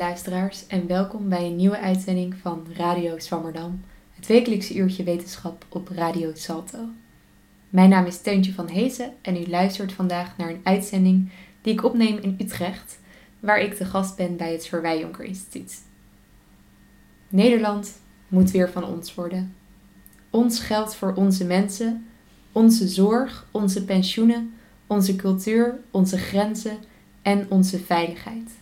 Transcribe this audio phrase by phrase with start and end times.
[0.00, 3.80] luisteraars en welkom bij een nieuwe uitzending van Radio Swammerdam,
[4.10, 6.78] het wekelijkse uurtje wetenschap op Radio Salto.
[7.70, 11.30] Mijn naam is Teuntje van Hezen en u luistert vandaag naar een uitzending
[11.62, 12.98] die ik opneem in Utrecht,
[13.40, 15.82] waar ik de gast ben bij het Verwijjonker Instituut.
[17.28, 17.98] Nederland
[18.28, 19.54] moet weer van ons worden.
[20.30, 22.06] Ons geld voor onze mensen,
[22.52, 24.54] onze zorg, onze pensioenen,
[24.86, 26.78] onze cultuur, onze grenzen
[27.22, 28.59] en onze veiligheid.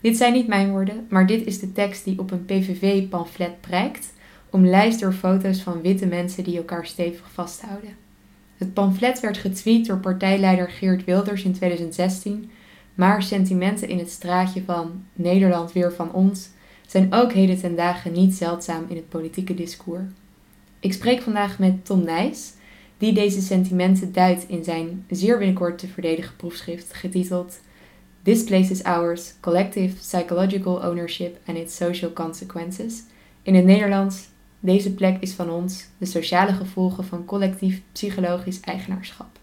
[0.00, 4.12] Dit zijn niet mijn woorden, maar dit is de tekst die op een PVV-pamflet prijkt,
[4.50, 7.96] omlijst door foto's van witte mensen die elkaar stevig vasthouden.
[8.56, 12.50] Het pamflet werd getweet door partijleider Geert Wilders in 2016,
[12.94, 16.48] maar sentimenten in het straatje van Nederland weer van ons
[16.86, 20.02] zijn ook heden ten dagen niet zeldzaam in het politieke discours.
[20.80, 22.52] Ik spreek vandaag met Tom Nijs,
[22.98, 27.60] die deze sentimenten duidt in zijn zeer binnenkort te verdedigen proefschrift getiteld
[28.28, 33.02] This Place is Ours: Collective Psychological Ownership and its Social Consequences.
[33.42, 34.28] In het Nederlands:
[34.60, 39.38] Deze plek is van ons, de sociale gevolgen van collectief psychologisch eigenaarschap.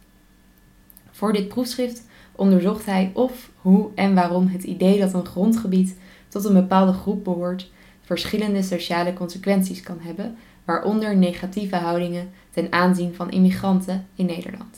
[1.11, 5.97] Voor dit proefschrift onderzocht hij of, hoe en waarom het idee dat een grondgebied
[6.27, 13.13] tot een bepaalde groep behoort verschillende sociale consequenties kan hebben, waaronder negatieve houdingen ten aanzien
[13.13, 14.77] van immigranten in Nederland.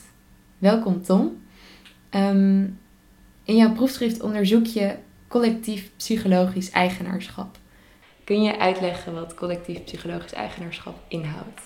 [0.58, 1.38] Welkom Tom.
[2.10, 2.66] Ehm,
[3.48, 4.96] in jouw proefschrift onderzoek je
[5.28, 7.56] collectief psychologisch eigenaarschap.
[8.24, 11.62] Kun je uitleggen wat collectief psychologisch eigenaarschap inhoudt?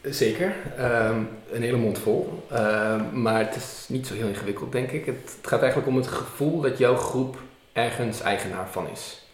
[0.00, 1.22] Zeker, ehm,
[1.52, 2.46] een hele mond vol.
[2.50, 5.06] Ehm, maar het is niet zo heel ingewikkeld, denk ik.
[5.06, 7.38] Het, gaat eigenlijk om het gevoel dat jouw groep
[7.72, 9.26] ergens eigenaar van is.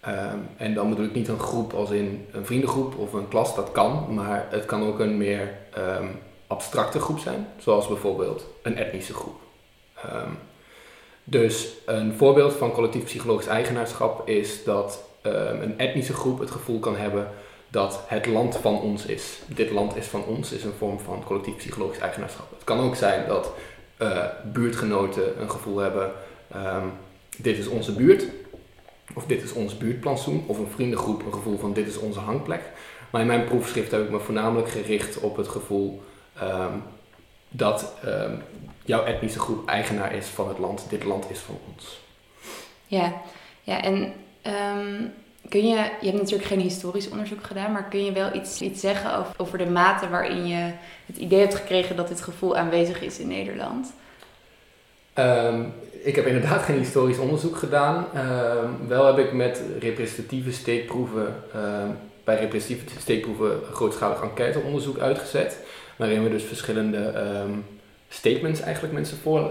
[0.00, 3.54] Ehm, en dan bedoel ik niet een groep als in een vriendengroep of een klas,
[3.54, 5.54] dat kan, maar het kan ook een meer
[6.46, 9.40] abstracte groep zijn, zoals bijvoorbeeld een etnische groep.
[11.24, 16.96] Dus een voorbeeld van collectief psychologisch eigenaarschap is dat een etnische groep het gevoel kan
[16.96, 17.28] hebben
[17.74, 19.38] dat het land van ons is.
[19.46, 22.50] Dit land is van ons, is een vorm van collectief psychologisch eigenaarschap.
[22.50, 23.52] Het kan ook zijn dat
[23.98, 26.12] uh, buurtgenoten een gevoel hebben,
[26.56, 26.92] um,
[27.36, 28.26] dit is onze buurt,
[29.14, 32.62] of dit is ons buurtplantsoen, of een vriendengroep een gevoel van dit is onze hangplek.
[33.10, 36.02] Maar in mijn proefschrift heb ik me voornamelijk gericht op het gevoel
[36.42, 36.82] um,
[37.56, 38.42] dat um,
[38.84, 42.00] jouw etnische groep eigenaar is van het land, dit land is van ons.
[42.86, 43.12] Ja,
[43.62, 44.12] ja en
[45.48, 48.80] Kun je, je hebt natuurlijk geen historisch onderzoek gedaan, maar kun je wel iets, iets
[48.80, 50.72] zeggen over, over de mate waarin je
[51.06, 53.92] het idee hebt gekregen dat dit gevoel aanwezig is in Nederland?
[55.18, 55.72] Um,
[56.02, 58.06] ik heb inderdaad geen historisch onderzoek gedaan.
[58.16, 65.58] Um, wel heb ik met representatieve steekproeven, um, bij representatieve steekproeven grootschalig enquêteonderzoek uitgezet.
[65.96, 67.12] Waarin we dus verschillende
[68.08, 69.50] statements eigenlijk mensen voor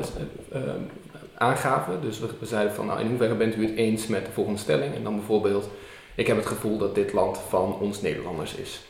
[1.34, 2.02] aangaven.
[2.02, 4.96] Dus we, zeiden van nou in hoeverre bent u het eens met de volgende stelling.
[4.96, 5.70] En dan bijvoorbeeld
[6.16, 8.82] ik heb het gevoel dat dit land van ons Nederlanders is.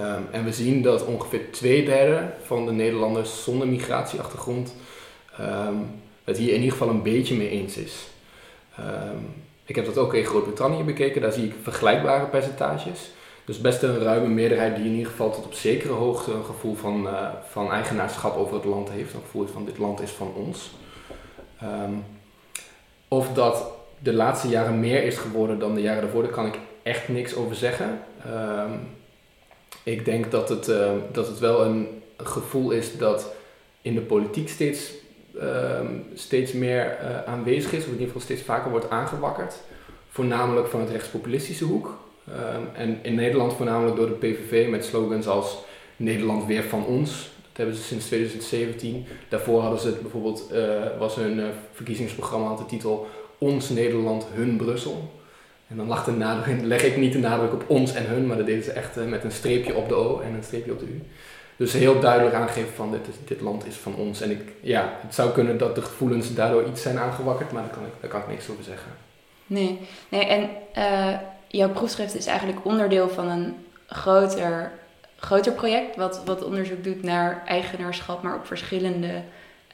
[0.00, 4.74] Um, en we zien dat ongeveer twee derde van de Nederlanders zonder migratieachtergrond
[6.24, 8.06] het hier in ieder geval een beetje mee eens is.
[9.64, 13.10] Ik heb dat ook in Groot-Brittannië bekeken, daar zie ik vergelijkbare percentages.
[13.50, 16.74] Dus best een ruime meerderheid die in ieder geval tot op zekere hoogte een gevoel
[16.74, 19.14] van, uh, van eigenaarschap over het land heeft.
[19.14, 20.70] Een gevoel van dit land is van ons.
[23.08, 26.58] of dat de laatste jaren meer is geworden dan de jaren daarvoor, daar kan ik
[26.82, 28.00] echt niks over zeggen.
[28.24, 28.72] Ehm,
[29.82, 33.32] ik denk dat het, uh, dat het wel een gevoel is dat
[33.82, 34.92] in de politiek steeds,
[36.14, 39.54] steeds meer uh, aanwezig is, of in ieder geval steeds vaker wordt aangewakkerd.
[40.08, 41.98] Voornamelijk van het rechtspopulistische hoek.
[42.30, 45.58] Um, en in Nederland voornamelijk door de PVV met slogans als
[45.96, 47.10] Nederland weer van ons.
[47.36, 49.06] Dat hebben ze sinds 2017.
[49.28, 53.06] Daarvoor hadden ze bijvoorbeeld, eh, was hun verkiezingsprogramma had de titel
[53.38, 55.10] ons Nederland, hun Brussel.
[55.68, 58.36] En dan lag de nadruk, leg ik niet de nadruk op ons en hun, maar
[58.36, 60.78] dat deden ze echt eh, met een streepje op de O en een streepje op
[60.78, 61.02] de U.
[61.56, 64.20] Dus heel duidelijk aangeven van dit, dit land is van ons.
[64.20, 67.72] En ik, ja, het zou kunnen dat de gevoelens daardoor iets zijn aangewakkerd, maar daar
[67.72, 68.92] kan ik, daar kan ik niks over zeggen.
[69.46, 69.78] Nee,
[70.08, 70.50] nee en
[71.50, 73.54] jouw proefschrift is eigenlijk onderdeel van een
[73.86, 74.72] groter,
[75.16, 79.22] groter project, wat, wat onderzoek doet naar eigenaarschap, maar op verschillende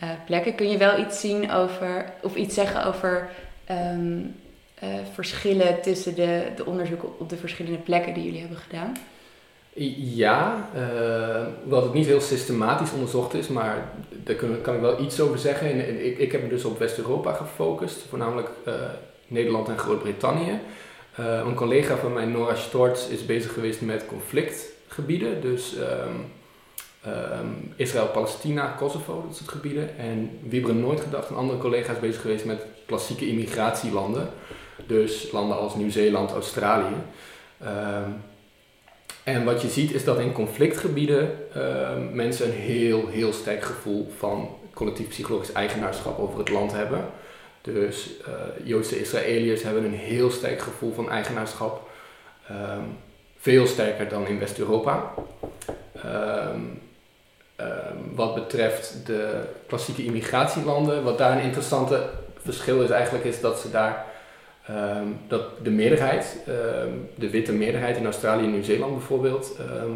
[0.03, 0.55] uh, plekken.
[0.55, 3.29] Kun je wel iets zien over, of iets zeggen over
[3.71, 4.35] um,
[4.83, 8.97] uh, verschillen tussen de, de onderzoeken op de verschillende plekken die jullie hebben gedaan?
[9.97, 15.21] Ja, uh, wat het niet heel systematisch onderzocht is, maar daar kan, ik wel iets
[15.21, 16.05] over zeggen.
[16.07, 18.49] ik, ik heb me dus op West-Europa gefocust, voornamelijk
[19.27, 20.61] Nederland en Groot-Brittannië.
[21.21, 25.41] Uh, een collega van mij, Nora Storts, is bezig geweest met conflictgebieden.
[25.41, 26.33] Dus um,
[27.03, 27.47] ehm,
[27.77, 29.99] Israël, Palestina, Kosovo, dat soort gebieden.
[29.99, 34.29] En wie hebben nooit gedacht, een andere collega is bezig geweest met klassieke immigratielanden.
[34.87, 36.95] Dus landen als Nieuw-Zeeland, Australië.
[37.61, 38.11] Ehm,
[39.25, 44.13] en wat je ziet is dat in conflictgebieden ehm, mensen een heel, heel sterk gevoel
[44.19, 47.05] van collectief psychologisch eigenaarschap over het land hebben.
[47.73, 51.89] Dus uh, Joodse Israëliërs hebben een heel sterk gevoel van eigenaarschap.
[52.49, 52.83] Ehm,
[53.39, 55.15] veel sterker dan in West-Europa.
[58.15, 62.09] wat betreft de klassieke immigratielanden, wat daar een interessante
[62.43, 64.07] verschil is eigenlijk, is dat ze daar
[64.67, 69.91] Ehm, dat de meerderheid, ehm, de witte meerderheid in Australië en Nieuw-Zeeland bijvoorbeeld, ehm,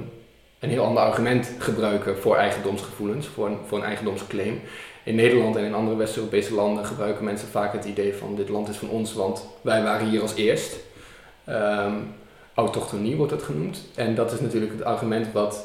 [0.58, 4.60] een heel ander argument gebruiken voor eigendomsgevoelens, voor voor een eigendomsclaim.
[5.04, 8.68] In Nederland en in andere West-Europese landen gebruiken mensen vaak het idee van dit land
[8.68, 10.76] is van ons, want wij waren hier als eerst.
[12.54, 13.82] autochtonie wordt dat genoemd.
[13.94, 15.64] En dat is natuurlijk het argument wat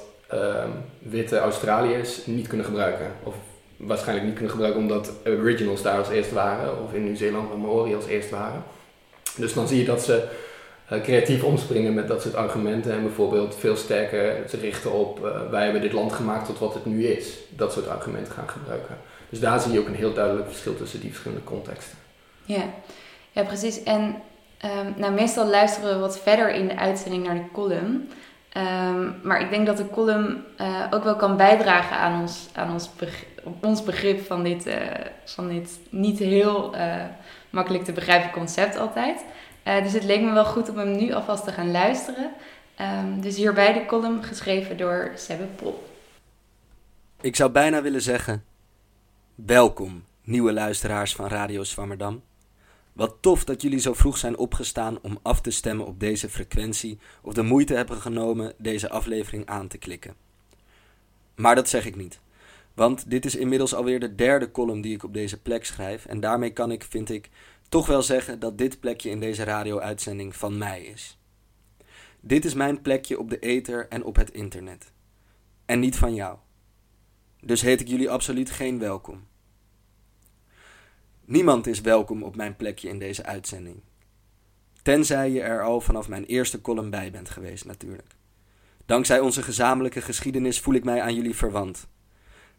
[1.00, 3.12] witte Australiërs niet kunnen gebruiken.
[3.24, 3.36] Of
[3.78, 7.96] waarschijnlijk niet kunnen gebruiken omdat Originals daar als eerst waren, of in Nieuw-Zeeland waar Maori
[7.96, 8.64] als eerst waren.
[9.38, 10.24] Dus dan zie je dat ze
[10.92, 15.50] uh, creatief omspringen met dat soort argumenten en bijvoorbeeld veel sterker ze richten op uh,
[15.50, 17.38] wij hebben dit land gemaakt tot wat het nu is.
[17.50, 18.98] Dat soort argumenten gaan gebruiken.
[19.30, 21.98] Dus daar zie je ook een heel duidelijk verschil tussen die verschillende contexten.
[22.44, 22.64] Ja,
[23.32, 23.84] ja precies.
[23.84, 24.02] En
[24.66, 28.10] um, nou, meestal luisteren we wat verder in de uitzending naar de column.
[28.58, 32.72] Um, maar ik denk dat de column uh, ook wel kan bijdragen aan ons, aan
[32.72, 33.28] ons, begrip,
[33.62, 34.78] ons begrip van dit,
[35.26, 36.76] van dit niet heel
[37.50, 39.26] makkelijk te begrijpen concept altijd.
[39.68, 42.32] Uh, dus het leek me wel goed om hem nu alvast te gaan luisteren.
[42.82, 45.88] Um, dus hierbij de column geschreven door Sebbe Pol.
[47.22, 48.44] Ik zou bijna willen zeggen:
[49.36, 52.24] Welkom, nieuwe luisteraars van Radio Swammerdam.
[52.94, 57.00] Wat tof dat jullie zo vroeg zijn opgestaan om af te stemmen op deze frequentie
[57.22, 60.16] of de moeite hebben genomen deze aflevering aan te klikken.
[61.36, 62.20] Maar dat zeg ik niet.
[62.74, 66.06] Want dit is inmiddels alweer de derde column die ik op deze plek schrijf.
[66.06, 67.30] En daarmee kan ik, vind ik,
[67.70, 71.18] toch wel zeggen dat dit plekje in deze radio-uitzending van mij is.
[72.20, 74.92] Dit is mijn plekje op de ether en op het internet.
[75.66, 76.38] En niet van jou.
[77.46, 79.28] Dus heet ik jullie absoluut geen welkom.
[81.26, 83.82] Niemand is welkom op mijn plekje in deze uitzending.
[84.82, 88.16] Tenzij je er al vanaf mijn eerste column bij bent geweest, natuurlijk.
[88.86, 91.88] Dankzij onze gezamenlijke geschiedenis voel ik mij aan jullie verwant.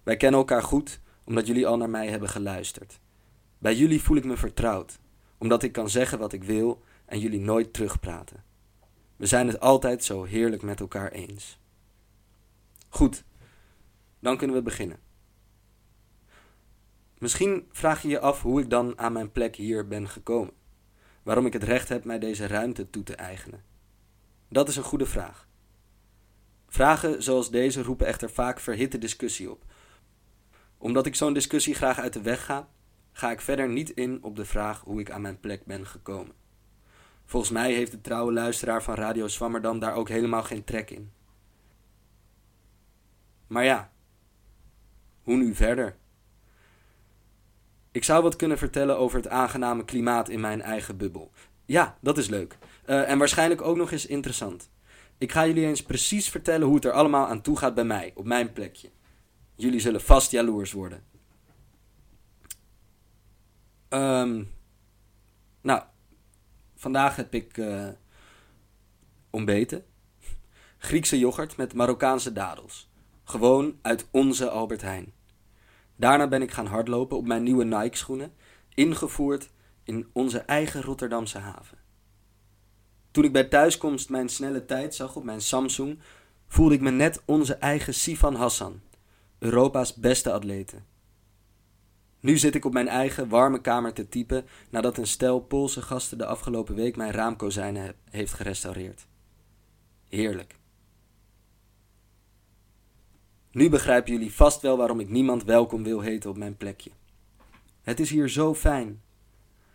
[0.03, 3.01] Wij kennen elkaar goed omdat jullie al naar mij hebben geluisterd.
[3.59, 4.99] Bij jullie voel ik me vertrouwd,
[5.39, 8.45] omdat ik kan zeggen wat ik wil en jullie nooit terugpraten.
[9.17, 11.59] We zijn het altijd zo heerlijk met elkaar eens.
[12.89, 13.25] Goed,
[14.27, 14.99] dan kunnen we beginnen.
[17.19, 20.55] Misschien vraag je je af hoe ik dan aan mijn plek hier ben gekomen.
[21.23, 23.65] Waarom ik het recht heb mij deze ruimte toe te eigenen.
[24.49, 25.49] Dat is een goede vraag.
[26.69, 29.65] Vragen zoals deze roepen echter vaak verhitte discussie op,
[30.79, 32.69] omdat ik zo'n discussie graag uit de weg ga,
[33.13, 36.35] ga ik verder niet in op de vraag hoe ik aan mijn plek ben gekomen.
[37.25, 41.13] Volgens mij heeft de trouwe luisteraar van Radio Swammerdam daar ook helemaal geen trek in.
[43.47, 43.95] Maar ja,
[45.27, 45.97] hoe nu verder?
[47.91, 51.31] Ik zou wat kunnen vertellen over het aangename klimaat in mijn eigen bubbel.
[51.65, 52.59] Ja, dat is leuk.
[52.87, 54.71] Uh, en waarschijnlijk ook nog eens interessant.
[55.19, 58.13] Ik ga jullie eens precies vertellen hoe het er allemaal aan toe gaat bij mij,
[58.15, 58.91] op mijn plekje.
[59.55, 61.05] Jullie zullen vast jaloers worden.
[63.89, 64.53] Um,
[65.61, 65.83] nou,
[66.75, 67.89] vandaag heb ik uh,
[69.31, 69.85] ontbeten.
[70.79, 72.91] Griekse yoghurt met Marokkaanse dadels.
[73.25, 75.16] Gewoon uit onze Albert Heijn.
[75.97, 78.33] Daarna ben ik gaan hardlopen op mijn nieuwe Nike schoenen,
[78.75, 79.51] ingevoerd
[79.85, 81.79] in onze eigen Rotterdamse haven.
[83.11, 85.99] Toen ik bij thuiskomst mijn snelle tijd zag op mijn Samsung,
[86.47, 88.81] voelde ik me net onze eigen Sifan Hassan.
[89.39, 90.85] Europa's beste atleten.
[92.21, 96.19] Nu zit ik op mijn eigen warme kamer te typen nadat een stel Poolse gasten
[96.19, 99.07] de afgelopen week mijn raamkozijnen heeft gerestaureerd.
[100.09, 100.57] Heerlijk.
[103.57, 106.91] Nu begrijpen jullie vast wel waarom ik niemand welkom wil heten op mijn plekje.
[107.83, 109.03] Het is hier zo fijn.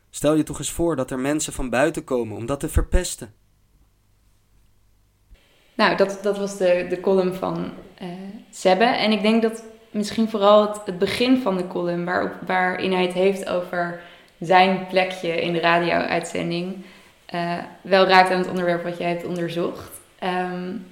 [0.10, 3.34] Stel je toch eens voor dat er mensen van buiten komen om dat te verpesten.
[5.74, 7.72] Nou, dat, dat was de, de column van
[8.02, 8.08] uh,
[8.52, 8.84] Sebbe.
[8.84, 13.14] En ik denk dat misschien vooral het, begin van de column, waar, waarin hij het
[13.14, 14.02] heeft over
[14.40, 16.86] zijn plekje in de radio-uitzending,
[17.34, 19.92] uh, wel raakt aan het onderwerp wat jij hebt onderzocht.
[20.24, 20.91] Um,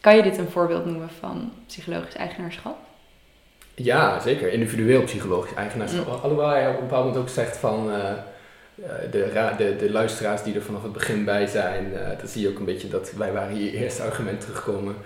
[0.00, 2.76] kan je dit een voorbeeld noemen van psychologisch eigenaarschap?
[3.74, 4.52] Ja, zeker.
[4.52, 6.06] Individueel psychologisch eigenaarschap.
[6.06, 6.12] Mm.
[6.12, 7.88] Alhoewel hij op een bepaald moment ook zegt van...
[7.88, 8.12] Uh,
[9.10, 12.48] de, de, de luisteraars die er vanaf het begin bij zijn, uh, dan zie je
[12.48, 14.96] ook een beetje dat wij waren hier eerste argument terugkomen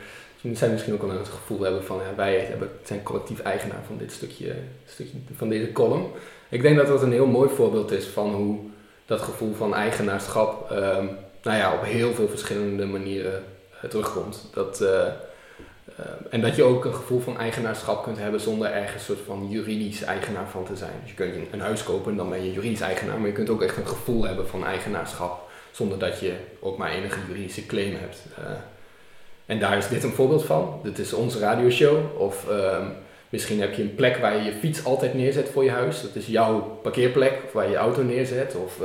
[0.52, 3.96] zij misschien ook wel het gevoel hebben van ja, wij hebben, zijn collectief eigenaar van
[3.98, 4.54] dit stukje,
[4.86, 6.06] stukje van deze column.
[6.48, 8.58] Ik denk dat dat een heel mooi voorbeeld is van hoe
[9.06, 11.06] dat gevoel van eigenaarschap ehm,
[11.42, 13.42] nou ja, op heel veel verschillende manieren
[13.88, 14.48] terugkomt.
[14.52, 19.04] Dat, uh, uh, en dat je ook een gevoel van eigenaarschap kunt hebben zonder ergens
[19.04, 20.92] soort van juridisch eigenaar van te zijn.
[21.00, 23.50] Dus je kunt een huis kopen en dan ben je juridisch eigenaar, maar je kunt
[23.50, 27.96] ook echt een gevoel hebben van eigenaarschap zonder dat je ook maar enige juridische claim
[28.00, 28.18] hebt.
[29.46, 30.80] en daar is dit een voorbeeld van.
[30.82, 32.20] Dit is onze radioshow.
[32.20, 32.92] Of um,
[33.28, 36.02] misschien heb je een plek waar je je fiets altijd neerzet voor je huis.
[36.02, 38.54] Dat is jouw parkeerplek of waar je je auto neerzet.
[38.54, 38.78] Of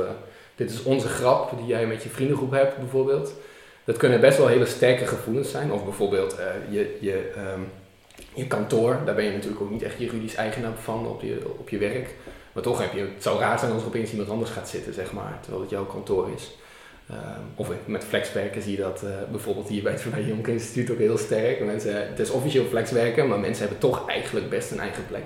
[0.54, 3.32] dit is onze grap die jij met je vriendengroep hebt bijvoorbeeld.
[3.84, 5.72] Dat kunnen best wel hele sterke gevoelens zijn.
[5.72, 7.66] Of bijvoorbeeld uh, je, je, um,
[8.34, 11.68] je kantoor, daar ben je natuurlijk ook niet echt juridisch eigenaar van op je, op
[11.68, 12.14] je werk.
[12.52, 14.94] Maar toch heb je, het zou raar zijn als er opeens iemand anders gaat zitten,
[14.94, 16.58] zeg maar, terwijl het jouw kantoor is.
[17.10, 17.16] Um,
[17.54, 20.98] of met flexwerken zie je dat uh, bijvoorbeeld hier bij het Van Jonk Instituut ook
[20.98, 21.64] heel sterk.
[21.64, 25.24] Mensen, het is officieel flexwerken, maar mensen hebben toch eigenlijk best een eigen plek.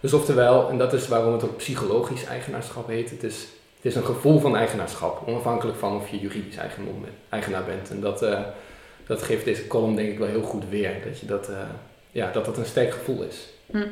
[0.00, 3.46] Dus oftewel, en dat is waarom het ook psychologisch eigenaarschap heet, het is
[3.86, 6.56] is een gevoel van eigenaarschap, onafhankelijk van of je juridisch
[7.28, 7.90] eigenaar bent.
[7.90, 8.40] En dat, uh,
[9.06, 11.56] dat geeft deze column denk ik wel heel goed weer, dat je dat, uh,
[12.10, 13.48] ja, dat, dat een sterk gevoel is.
[13.70, 13.86] Hm.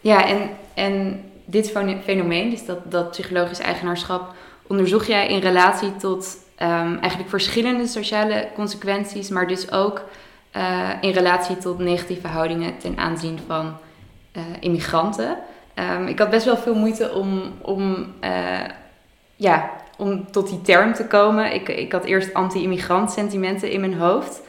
[0.00, 1.72] Ja, en, en dit
[2.04, 4.34] fenomeen, dus dat, dat psychologisch eigenaarschap,
[4.66, 10.02] onderzoek jij in relatie tot um, eigenlijk verschillende sociale consequenties, maar dus ook
[10.56, 13.76] uh, in relatie tot negatieve houdingen ten aanzien van
[14.60, 15.36] immigranten.
[15.74, 18.12] Um, ik had best wel veel moeite om, om
[19.42, 21.54] ja, om tot die term te komen.
[21.54, 24.40] Ik, ik had eerst anti-immigrant sentimenten in mijn hoofd.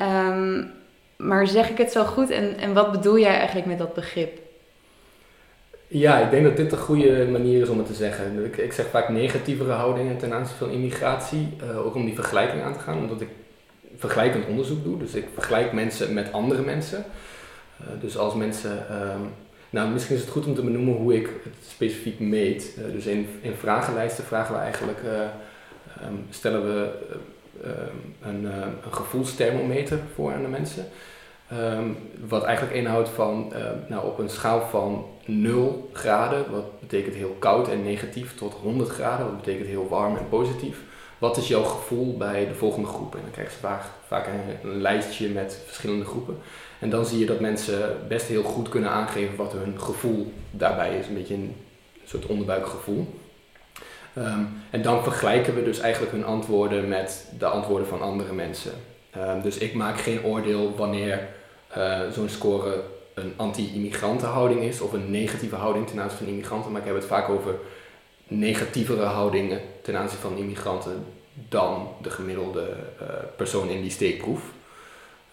[0.00, 0.70] Um,
[1.16, 4.38] maar zeg ik het zo goed en, en wat bedoel jij eigenlijk met dat begrip?
[5.86, 8.44] Ja, ik denk dat dit een goede manier is om het te zeggen.
[8.44, 12.62] Ik, ik zeg vaak negatievere houdingen ten aanzien van immigratie, uh, ook om die vergelijking
[12.62, 13.28] aan te gaan, omdat ik
[13.96, 14.98] vergelijkend onderzoek doe.
[14.98, 17.04] Dus ik vergelijk mensen met andere mensen.
[17.80, 19.32] Uh, dus als mensen um,
[19.70, 22.74] nou, misschien is het goed om te benoemen hoe ik het specifiek meet.
[22.78, 25.20] Uh, dus in, in vragenlijsten vragen we eigenlijk, uh,
[26.06, 26.90] um, stellen we
[27.64, 27.70] uh,
[28.20, 30.86] een, een gevoelsthermometer voor aan de mensen.
[31.52, 31.96] Um,
[32.28, 33.52] wat eigenlijk inhoudt van,
[33.88, 38.88] nou, op een schaal van 0 graden, wat betekent heel koud en negatief, tot 100
[38.88, 40.78] graden, wat betekent heel warm en positief.
[41.18, 43.14] Wat is jouw gevoel bij de volgende groep?
[43.14, 44.26] En dan krijg je vaak, vaak
[44.62, 46.38] een, lijstje met verschillende groepen.
[46.78, 50.98] En dan zie je dat mensen best heel goed kunnen aangeven wat hun gevoel daarbij
[50.98, 51.06] is.
[51.06, 51.56] Een beetje een
[52.04, 53.06] soort onderbuikgevoel.
[54.18, 58.72] Um, en dan vergelijken we dus eigenlijk hun antwoorden met de antwoorden van andere mensen.
[59.16, 61.28] Um, dus ik maak geen oordeel wanneer
[61.76, 62.82] uh, zo'n score
[63.14, 66.72] een anti-immigrantenhouding is of een negatieve houding ten aanzien van immigranten.
[66.72, 67.54] Maar ik heb het vaak over
[68.28, 71.04] negatievere houdingen ten aanzien van immigranten
[71.48, 74.42] dan de gemiddelde uh, persoon in die steekproef.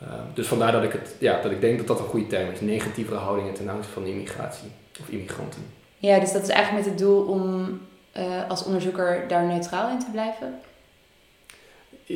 [0.04, 2.52] Uh, dus vandaar dat ik, het, ja, dat ik denk dat dat een goede term
[2.52, 2.62] is.
[2.62, 5.62] Negatievere houdingen ten aanzien van immigratie of immigranten.
[5.98, 7.80] Ja, dus dat is eigenlijk met het doel om
[8.18, 10.60] uh, als onderzoeker daar neutraal in te blijven?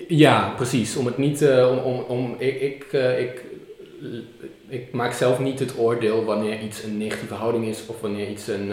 [0.07, 0.95] Ja, precies.
[0.95, 2.83] Om het niet, uh, om, om, om, ik, ik,
[3.19, 3.43] ik,
[4.67, 8.47] ik maak zelf niet het oordeel wanneer iets een negatieve houding is of wanneer iets
[8.47, 8.71] een,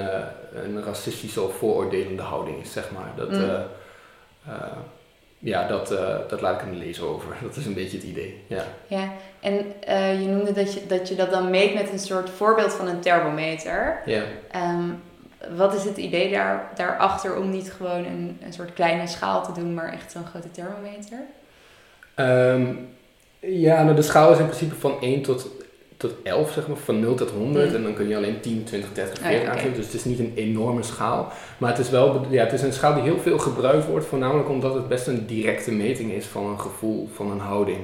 [0.65, 3.13] een racistische of vooroordelende houding is, zeg maar.
[3.17, 3.67] Dat, mm
[5.39, 7.37] ja, dat, uh, dat laat ik hem lezen over.
[7.43, 8.43] Dat is een beetje het idee.
[8.47, 9.13] Ja, ja.
[9.41, 12.73] en uh, je noemde dat je, dat je dat dan meet met een soort voorbeeld
[12.73, 14.03] van een thermometer.
[14.05, 14.23] Ja.
[14.55, 15.03] Um,
[15.57, 19.61] wat is het idee daar, daarachter om niet gewoon een, een soort kleine schaal te
[19.61, 21.19] doen, maar echt zo'n grote thermometer?
[22.17, 22.89] Um,
[23.41, 25.51] ja, nou de schaal is in principe van 1 tot
[25.97, 27.69] tot 11, zeg maar, van 0 tot 100.
[27.69, 27.75] Mm.
[27.75, 29.75] En dan kun je alleen 10, 20, 30, 40 oh, aangeven.
[29.75, 31.33] Dus het is niet een enorme schaal.
[31.59, 34.49] Maar het is wel ja, het is een schaal die heel veel gebruikt wordt, voornamelijk
[34.49, 37.79] omdat het best een directe meting is van een gevoel, van een houding.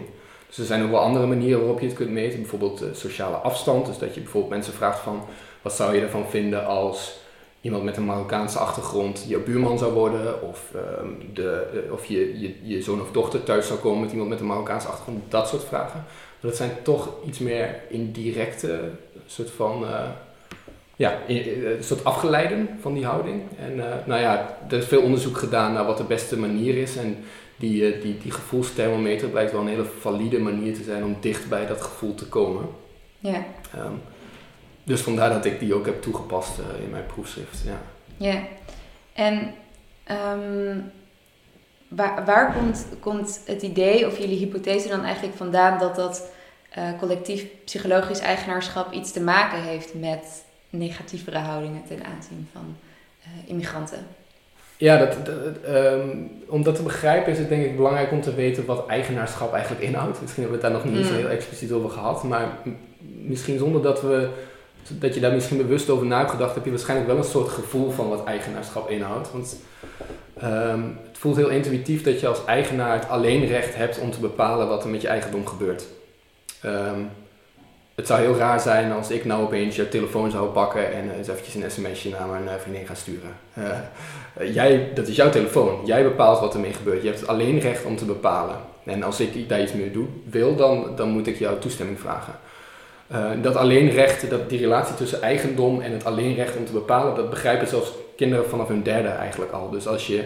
[0.49, 2.41] Dus er zijn ook wel andere manieren waarop je het kunt meten.
[2.41, 3.87] Bijvoorbeeld uh, sociale afstand.
[3.87, 5.25] Dus dat je bijvoorbeeld mensen vraagt van,
[5.63, 7.21] wat zou je ervan vinden als
[7.63, 12.41] iemand met een Marokkaanse achtergrond je buurman zou worden, of, um, de, uh, of je,
[12.41, 15.49] je, je zoon of dochter thuis zou komen met iemand met een Marokkaanse achtergrond, dat
[15.49, 16.05] soort vragen.
[16.41, 18.81] Maar dat zijn toch iets meer indirecte,
[19.27, 20.01] soort van, uh,
[20.97, 23.43] ja, een soort afgeleiden van die houding.
[23.59, 26.97] En uh, nou ja, er is veel onderzoek gedaan naar wat de beste manier is.
[26.97, 27.17] En
[27.57, 31.67] die, die, die gevoelsthermometer blijkt wel een hele valide manier te zijn om dicht bij
[31.67, 32.65] dat gevoel te komen.
[33.19, 33.45] Ja.
[33.77, 34.01] Um,
[34.85, 37.63] dus vandaar dat ik die ook heb toegepast in mijn proefschrift.
[37.65, 37.81] Ja,
[38.17, 38.43] ja.
[39.13, 39.55] en
[40.11, 40.93] um,
[41.89, 46.31] waar, waar komt, komt het idee of jullie hypothese dan eigenlijk vandaan dat dat
[46.79, 52.77] uh, collectief psychologisch eigenaarschap iets te maken heeft met negatievere houdingen ten aanzien van
[53.21, 54.07] uh, immigranten?
[54.77, 55.17] Ja, dat,
[55.65, 56.09] ehm,
[56.47, 59.83] om dat te begrijpen is het denk ik belangrijk om te weten wat eigenaarschap eigenlijk
[59.83, 60.21] inhoudt.
[60.21, 61.19] Misschien hebben we het daar nog niet zo mm.
[61.19, 62.49] heel expliciet over gehad, maar
[63.01, 64.29] misschien zonder dat, we,
[64.89, 68.09] dat je daar misschien bewust over nagedacht heb je waarschijnlijk wel een soort gevoel van
[68.09, 69.33] wat eigenaarschap inhoudt.
[69.33, 69.57] Want
[70.39, 74.21] ehm, het voelt heel intuïtief dat je als eigenaar het alleen recht hebt om te
[74.21, 75.85] bepalen wat er met je eigendom gebeurt.
[76.61, 77.01] Ehm,
[77.95, 81.29] het zou heel raar zijn als ik nou opeens je telefoon zou pakken en eens
[81.29, 83.37] eventjes een sms'je naar mijn uh, vriendin ga sturen.
[83.59, 85.81] Uh, jij, dat is jouw telefoon.
[85.85, 87.03] Jij bepaalt wat ermee gebeurt.
[87.03, 88.57] Je hebt alleen recht om te bepalen.
[88.85, 92.35] En als ik daar iets mee doe, wil, dan, dan moet ik jouw toestemming vragen.
[93.13, 97.31] Uh, dat alleenrecht, dat die relatie tussen eigendom en het alleenrecht om te bepalen, dat
[97.31, 99.71] begrijpen zelfs kinderen vanaf hun derde eigenlijk al.
[99.71, 100.25] Dus als je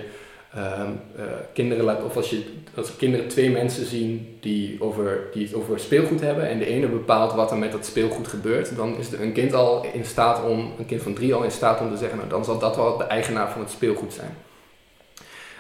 [0.56, 2.42] Ehm, eh, kinderen laat, of als, je,
[2.74, 6.86] als kinderen twee mensen zien die, over, die het over speelgoed hebben en de ene
[6.86, 10.72] bepaalt wat er met dat speelgoed gebeurt, dan is een kind al in staat om,
[10.78, 12.96] een kind van drie al in staat om te zeggen, nou dan zal dat wel
[12.96, 14.36] de eigenaar van het speelgoed zijn.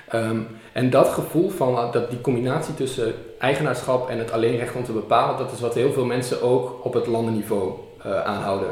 [0.08, 0.40] Ehm,
[0.72, 5.38] en dat gevoel van dat die combinatie tussen eigenaarschap en het alleenrecht om te bepalen,
[5.38, 7.72] dat is wat heel veel mensen ook op het landenniveau
[8.06, 8.70] uh, aanhouden.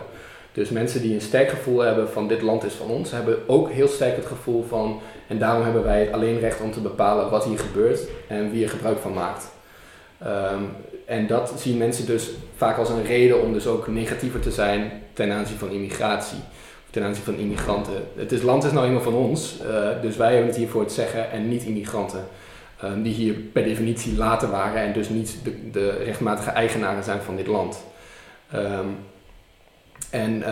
[0.52, 3.70] Dus mensen die een sterk gevoel hebben van dit land is van ons, hebben ook
[3.70, 7.44] heel sterk het gevoel van en daarom hebben wij alleen recht om te bepalen wat
[7.44, 9.52] hier gebeurt en wie er gebruik van maakt.
[10.18, 10.62] Ehm,
[11.04, 15.02] en dat zien mensen dus vaak als een reden om dus ook negatiever te zijn
[15.12, 16.38] ten aanzien van immigratie.
[16.90, 17.92] Ten aanzien van immigranten.
[18.16, 20.80] Het is, land is nou eenmaal van ons, uh, dus wij hebben het hier voor
[20.80, 22.26] het zeggen en niet immigranten.
[22.84, 27.20] Um, die hier per definitie later waren en dus niet de, de rechtmatige eigenaren zijn
[27.20, 27.84] van dit land.
[28.54, 28.96] Um,
[30.10, 30.42] en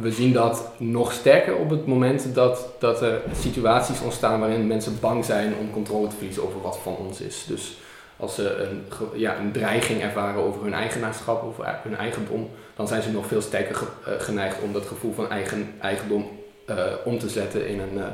[0.00, 5.00] we zien dat nog sterker op het moment dat, dat er situaties ontstaan waarin mensen
[5.00, 7.44] bang zijn om controle te verliezen over wat van ons is.
[7.48, 7.76] Dus
[8.16, 8.84] als ze een,
[9.14, 13.40] ja, een dreiging ervaren over hun eigenaarschap, over hun eigendom, dan zijn ze nog veel
[13.40, 16.28] sterker eh, geneigd om dat gevoel van eigen, eigendom
[16.66, 18.04] uh, om te zetten in een, uh,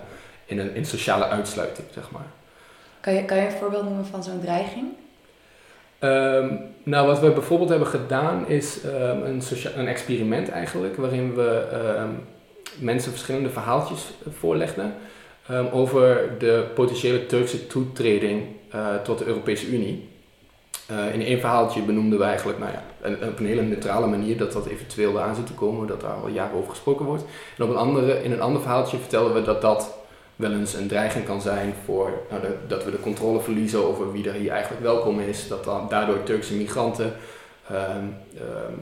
[0.44, 2.26] in een in sociale uitsluiting, zeg maar.
[3.26, 4.86] Kan je, een voorbeeld noemen van zo'n dreiging?
[6.00, 9.42] Um, nou, wat we bijvoorbeeld hebben gedaan is um, een,
[9.76, 11.66] een, experiment eigenlijk, waarin we
[11.98, 12.20] um,
[12.78, 14.04] mensen verschillende verhaaltjes
[14.38, 14.94] voorlegden
[15.72, 18.42] over de potentiële Turkse toetreding
[18.74, 20.08] uh, tot de Europese Unie.
[20.90, 22.82] Uh, in één verhaaltje benoemden we eigenlijk nou ja,
[23.28, 26.28] op een hele neutrale manier dat dat eventueel aan zit te komen, dat daar al
[26.28, 27.24] jaren over gesproken wordt.
[27.56, 29.97] En op een andere, in een ander verhaaltje vertelden we dat dat
[30.38, 34.28] wel eens een dreiging kan zijn voor nou, dat we de controle verliezen over wie
[34.28, 35.48] er hier eigenlijk welkom is.
[35.48, 37.12] Dat dan daardoor Turkse migranten
[37.68, 38.04] ehm,
[38.36, 38.74] ehm,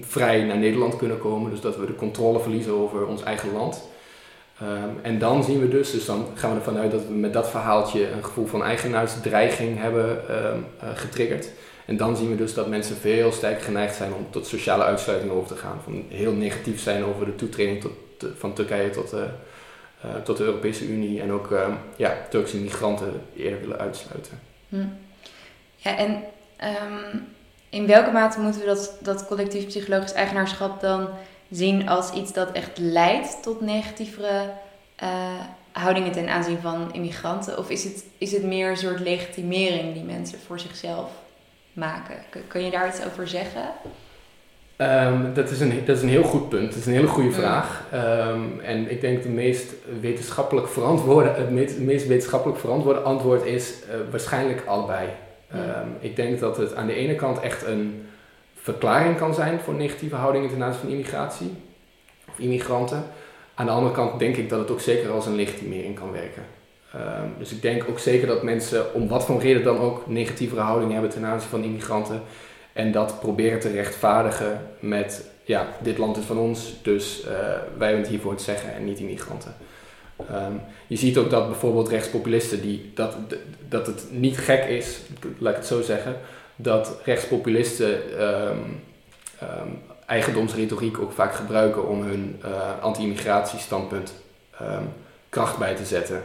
[0.00, 1.50] vrij naar Nederland kunnen komen.
[1.50, 3.82] Dus dat we de controle verliezen over ons eigen land.
[4.60, 7.32] Ehm, en dan zien we dus, dus dan gaan we ervan uit dat we met
[7.32, 11.48] dat verhaaltje een gevoel van eigenaarsdreiging hebben uh, getriggerd.
[11.84, 15.32] En dan zien we dus dat mensen veel sterker geneigd zijn om tot sociale uitsluiting
[15.32, 15.80] over te gaan.
[15.84, 17.92] Van heel negatief zijn over de toetreding tot,
[18.38, 19.26] van Turkije tot, uh, uh,
[20.24, 24.40] tot de Europese Unie en ook uh, ja, Turkse migranten eerder willen uitsluiten.
[24.68, 24.86] Hm.
[25.76, 26.10] Ja, en
[26.64, 27.26] um,
[27.68, 31.08] in welke mate moeten we dat, dat collectief psychologisch eigenaarschap dan
[31.50, 34.50] zien als iets dat echt leidt tot negatievere
[35.02, 35.40] uh,
[35.72, 37.58] houdingen ten aanzien van immigranten?
[37.58, 41.10] Of is het, is het meer een soort legitimering die mensen voor zichzelf
[41.72, 42.16] maken?
[42.48, 43.68] Kun je daar iets over zeggen?
[44.78, 46.68] Um, dat, is een, dat is een heel goed punt.
[46.68, 47.82] Dat is een hele goede vraag.
[47.94, 53.74] Um, en ik denk de meest wetenschappelijk verantwoorde, het meest, meest wetenschappelijk verantwoorde antwoord is
[53.88, 55.08] uh, waarschijnlijk allebei.
[55.54, 58.06] Um, ik denk dat het aan de ene kant echt een
[58.54, 61.54] verklaring kan zijn voor negatieve houdingen ten aanzien van immigratie
[62.28, 63.04] of immigranten.
[63.54, 66.42] Aan de andere kant denk ik dat het ook zeker als een legitimering kan werken.
[67.38, 70.92] dus ik denk ook zeker dat mensen om wat voor reden dan ook negatievere houdingen
[70.92, 72.22] hebben ten aanzien van immigranten
[72.76, 77.30] en dat proberen te rechtvaardigen met, ja, dit land is van ons, dus uh,
[77.78, 79.54] wij het hiervoor te zeggen en niet immigranten.
[80.30, 83.16] Um, je ziet ook dat bijvoorbeeld rechtspopulisten, die, dat,
[83.68, 85.00] dat het niet gek is,
[85.38, 86.16] laat ik het zo zeggen,
[86.56, 88.82] dat rechtspopulisten um,
[90.06, 94.14] eigendomsretoriek ook vaak gebruiken om hun uh, anti-immigratiestandpunt
[95.28, 96.22] kracht bij te zetten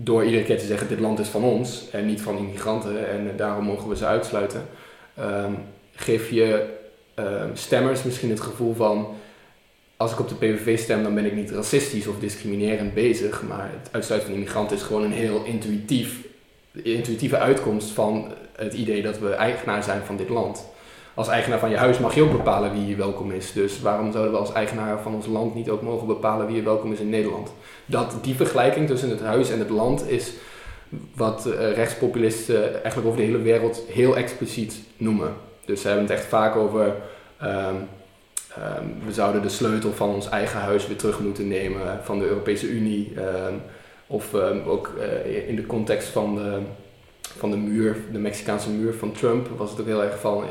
[0.00, 3.36] door iedere keer te zeggen: dit land is van ons en niet van immigranten en
[3.36, 4.62] daarom mogen we ze uitsluiten,
[5.20, 5.56] um,
[5.94, 6.76] geef je
[7.14, 9.06] um, stemmers misschien het gevoel van:
[9.96, 13.70] als ik op de PVV stem, dan ben ik niet racistisch of discriminerend bezig, maar
[13.80, 16.26] het uitsluiten van immigranten is gewoon een heel intuïtief,
[16.72, 20.66] intuïtieve uitkomst van het idee dat we eigenaar zijn van dit land
[21.18, 23.52] als eigenaar van je huis mag je ook bepalen wie je welkom is.
[23.52, 26.62] Dus waarom zouden we als eigenaar van ons land niet ook mogen bepalen wie je
[26.62, 27.52] welkom is in Nederland?
[27.90, 30.32] Dat, die vergelijking tussen het huis en het land is
[31.14, 35.34] wat uh, rechtspopulisten eigenlijk over de hele wereld heel expliciet noemen.
[35.64, 37.88] Dus ze hebben het echt vaak over um,
[38.54, 42.26] ehm, we zouden de sleutel van ons eigen huis weer terug moeten nemen van de
[42.26, 43.12] Europese Unie.
[43.16, 43.54] Ehm,
[44.06, 46.58] of ehm, ook eh, in de context van de,
[47.20, 50.44] van de muur, de Mexicaanse muur van Trump, was het ook heel erg van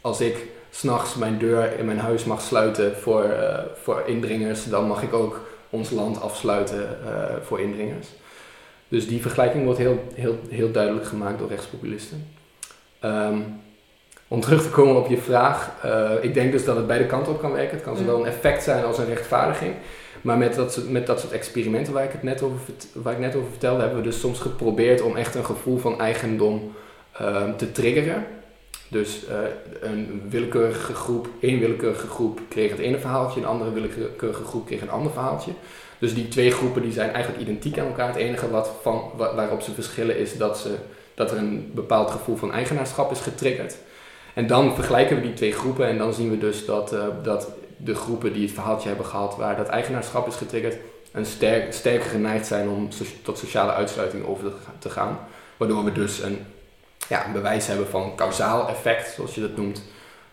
[0.00, 4.86] als ik s'nachts mijn deur in mijn huis mag sluiten voor, eh, voor indringers, dan
[4.86, 8.08] mag ik ook ons land afsluiten eh, voor indringers.
[8.88, 12.26] Dus die vergelijking wordt heel, heel, heel duidelijk gemaakt door rechtspopulisten.
[13.00, 13.38] Ehm,
[14.28, 17.32] om terug te komen op je vraag, uh, ik denk dus dat het beide kanten
[17.32, 17.74] op kan werken.
[17.74, 19.74] Het kan zowel een effect zijn als een rechtvaardiging.
[20.20, 22.58] Maar met dat, met dat soort experimenten waar ik, het net over,
[22.92, 26.00] waar ik net over vertelde, hebben we dus soms geprobeerd om echt een gevoel van
[26.00, 26.72] eigendom
[27.20, 28.26] uh, te triggeren.
[28.90, 29.36] Dus uh,
[29.80, 34.80] een willekeurige groep, één willekeurige groep kreeg het ene verhaaltje, een andere willekeurige groep kreeg
[34.80, 35.52] een ander verhaaltje.
[35.98, 38.08] Dus die twee groepen die zijn eigenlijk identiek aan elkaar.
[38.08, 40.74] Het enige wat van, waarop ze verschillen is dat, ze,
[41.14, 43.76] dat er een bepaald gevoel van eigenaarschap is getriggerd.
[44.34, 47.50] En dan vergelijken we die twee groepen en dan zien we dus dat, uh, dat
[47.76, 50.76] de groepen die het verhaaltje hebben gehad waar dat eigenaarschap is getriggerd,
[51.12, 52.88] een sterk, sterker geneigd zijn om
[53.22, 55.18] tot sociale uitsluiting over te gaan.
[55.56, 56.38] Waardoor we dus een,
[57.10, 59.82] ja, een bewijs hebben van kausaal effect, zoals je dat noemt,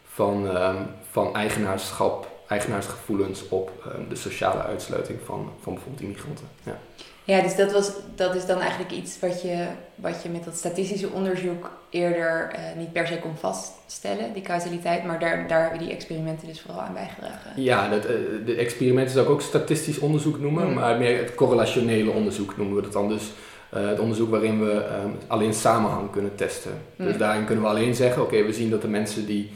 [0.03, 6.45] van, um, van eigenaarschap, eigenaarsgevoelens op um, de sociale uitsluiting van, van bijvoorbeeld immigranten.
[6.63, 6.77] Ja.
[7.23, 10.55] Ja, dus dat, was, dat is dan eigenlijk iets wat je, wat je met dat
[10.55, 15.03] statistische onderzoek eerder uh, niet per se kon vaststellen, die causaliteit.
[15.03, 17.51] Maar daar, daar hebben die experimenten dus vooral aan bijgedragen.
[17.55, 18.11] Ja, dat, uh,
[18.45, 20.73] de experimenten zou ik ook statistisch onderzoek noemen, mm.
[20.73, 23.09] maar meer het correlationele onderzoek noemen we dat dan.
[23.09, 23.31] Dus
[23.73, 26.71] uh, het onderzoek waarin we um, alleen samenhang kunnen testen.
[26.95, 27.05] Mm.
[27.05, 29.51] Dus daarin kunnen we alleen zeggen, oké, okay, we zien dat de mensen die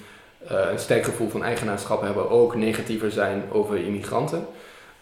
[0.47, 4.45] een sterk gevoel van eigenaarschap hebben ook negatiever zijn over immigranten.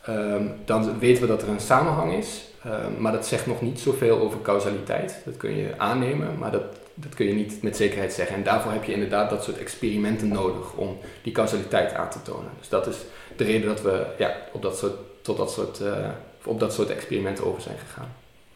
[0.09, 2.49] Um, dan weten we dat er een samenhang is.
[2.65, 5.21] Uh, maar dat zegt nog niet zoveel over causaliteit.
[5.25, 8.35] Dat kun je aannemen, maar dat, dat kun je niet met zekerheid zeggen.
[8.35, 12.51] En daarvoor heb je inderdaad dat soort experimenten nodig om die causaliteit aan te tonen.
[12.59, 12.97] Dus dat is
[13.35, 16.07] de reden dat we ja, op, dat soort, tot dat soort, uh,
[16.43, 18.13] op dat soort experimenten over zijn gegaan.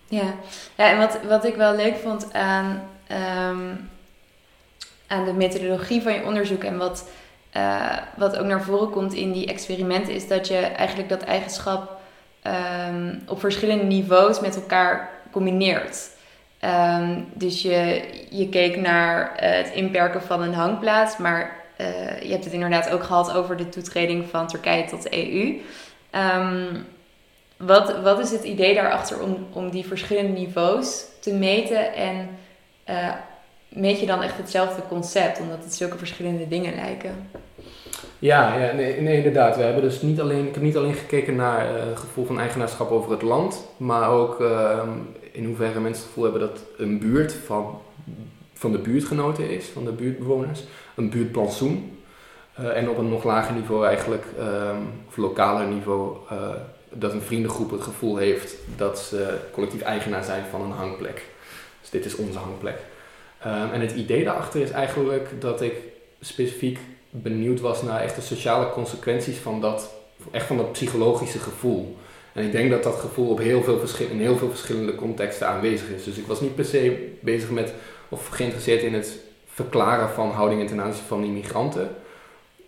[0.08, 0.34] Ja,
[0.76, 3.90] ja en wat, wat ik wel leuk vond aan, um,
[5.08, 7.10] aan de methodologie van je onderzoek en wat,
[7.54, 12.02] uh, wat ook naar voren komt in die experimenten, is dat je eigenlijk dat eigenschap
[12.44, 16.12] um, op verschillende niveaus met elkaar combineert.
[16.62, 22.32] Um, dus je, je keek naar uh, het inperken van een hangplaats, maar uh, je
[22.32, 25.48] hebt het inderdaad ook gehad over de toetreding van Turkije tot de EU.
[25.48, 25.62] Um,
[26.12, 26.76] ehm,
[27.66, 32.30] wat, wat is het idee daarachter om, om die verschillende niveaus te meten en
[32.90, 33.14] uh,
[33.70, 37.30] meet je dan echt hetzelfde concept, omdat het zulke verschillende dingen lijken?
[38.20, 39.56] Ja, ja nee, nee, inderdaad.
[39.56, 42.40] We hebben dus niet alleen, ik heb niet alleen gekeken naar uh, het gevoel van
[42.40, 44.80] eigenaarschap over het land, maar ook uh,
[45.32, 47.80] in hoeverre mensen het gevoel hebben dat een buurt van,
[48.54, 50.64] van de buurtgenoten is, van de buurtbewoners,
[50.96, 51.98] een buurtplantsoen.
[52.60, 56.18] Uh, en op een nog lager niveau eigenlijk, um, of lokaler niveau,
[56.94, 61.22] dat een vriendengroep het gevoel heeft dat ze collectief eigenaar zijn van een hangplek.
[61.82, 62.78] Dus dit is onze hangplek.
[63.46, 65.74] Um, en het idee daarachter is eigenlijk dat ik
[66.20, 66.80] specifiek
[67.10, 69.94] benieuwd was naar echt de sociale consequenties van dat,
[70.32, 71.98] echt van dat psychologische gevoel.
[72.34, 75.90] En ik denk dat dat gevoel op heel veel in heel veel verschillende contexten aanwezig
[75.90, 76.04] is.
[76.04, 77.74] Dus ik was niet per se bezig met
[78.10, 81.90] of geïnteresseerd in het verklaren van houdingen ten aanzien van immigranten.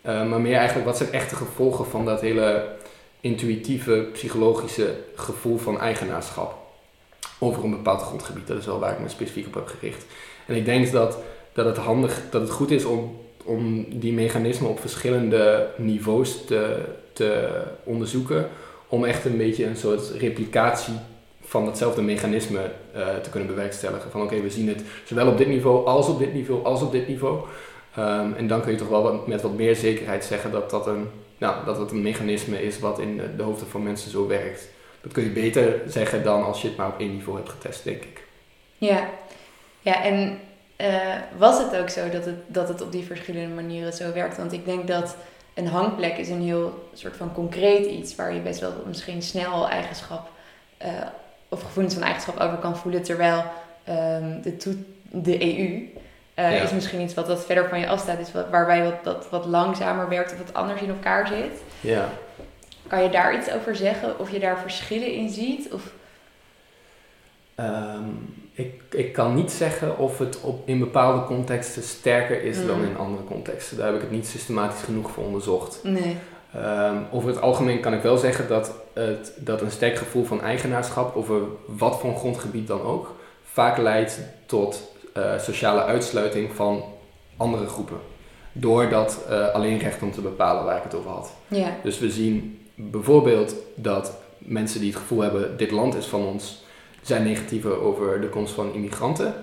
[0.06, 2.66] Uh, maar meer eigenlijk wat zijn echte gevolgen van dat hele
[3.26, 6.56] intuïtieve psychologische gevoel van eigenaarschap
[7.40, 8.48] over een bepaald grondgebied.
[8.48, 10.06] Dat is wel waar ik me specifiek op heb gericht.
[10.46, 11.18] En ik denk dat,
[11.54, 16.78] dat het handig, dat het goed is om om die mechanismen op verschillende niveaus te,
[17.14, 18.48] te onderzoeken.
[18.88, 20.94] Om echt een beetje een soort replicatie
[21.42, 22.60] van datzelfde mechanisme
[22.96, 24.12] uh, te kunnen bewerkstelligen.
[24.12, 26.92] Van oké, we zien het zowel op dit niveau als op dit niveau als op
[26.92, 27.40] dit niveau.
[27.98, 31.08] Um, en dan kun je toch wel met wat meer zekerheid zeggen dat dat, een,
[31.38, 34.67] nou, dat het een mechanisme is wat in de hoofden van mensen zo werkt.
[35.02, 37.84] Dat kun je beter zeggen dan als je het maar op één niveau hebt getest,
[37.84, 38.24] denk ik.
[38.78, 39.10] Ja,
[39.82, 40.39] ja en
[40.82, 44.38] uh, was het ook zo dat het, dat het op die verschillende manieren zo werkt.
[44.38, 45.15] Want ik denk dat
[45.54, 49.69] een hangplek is een heel soort van concreet iets waar je best wel misschien snel
[49.69, 50.30] eigenschap
[50.82, 50.88] uh,
[51.50, 53.04] of gevoelens van eigenschap over kan voelen.
[53.04, 53.43] Terwijl
[53.89, 55.88] um, de, de EU
[56.36, 56.63] uh, ja.
[56.63, 59.45] is misschien iets wat wat verder van je afstaat, is wat, waarbij wat, dat wat
[59.45, 61.62] langzamer werkt of wat anders in elkaar zit.
[61.82, 62.10] Ja.
[62.88, 64.19] Kan je daar iets over zeggen?
[64.19, 65.74] Of je daar verschillen in ziet?
[65.74, 65.91] Of...
[67.56, 72.67] Um ik, ik kan niet zeggen of het op, in bepaalde contexten sterker is mm.
[72.67, 73.78] dan in andere contexten.
[73.78, 75.80] Daar heb ik het niet systematisch genoeg voor onderzocht.
[75.84, 76.17] Nee.
[76.56, 80.41] Um, over het algemeen kan ik wel zeggen dat, het, dat een sterk gevoel van
[80.41, 86.84] eigenaarschap over wat voor grondgebied dan ook vaak leidt tot uh, sociale uitsluiting van
[87.38, 87.97] andere groepen.
[88.51, 91.34] door dat uh, alleen recht om te bepalen waar ik het over had.
[91.47, 91.75] Ja.
[91.84, 96.63] Dus we zien bijvoorbeeld dat mensen die het gevoel hebben, dit land is van ons,
[97.01, 99.34] zijn negatiever over de komst van immigranten.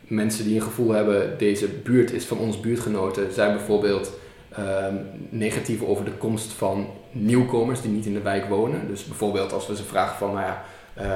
[0.00, 4.12] Mensen die een gevoel hebben, deze buurt is van ons buurtgenoten, zijn bijvoorbeeld
[4.58, 8.88] um, negatiever over de komst van nieuwkomers die niet in de wijk wonen.
[8.88, 10.64] Dus bijvoorbeeld als we ze vragen van, nou ja,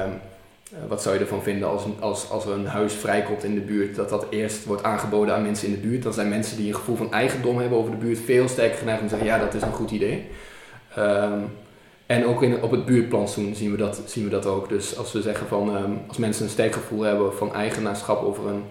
[0.05, 0.11] um,
[0.87, 3.95] wat zou je ervan vinden als, als, als er een huis vrijkomt in de buurt,
[3.95, 6.03] dat dat eerst wordt aangeboden aan mensen in de buurt.
[6.03, 9.01] Dan zijn mensen die een gevoel van eigendom hebben over de buurt veel sterker geneigd
[9.01, 10.27] om te zeggen, ja, dat is een goed idee.
[10.97, 11.51] Um,
[12.05, 14.69] en ook in, op het buurtplantsoen zien we, dat, zien we dat ook.
[14.69, 18.47] Dus als we zeggen van, um, als mensen een sterk gevoel hebben van eigenaarschap over
[18.47, 18.63] een,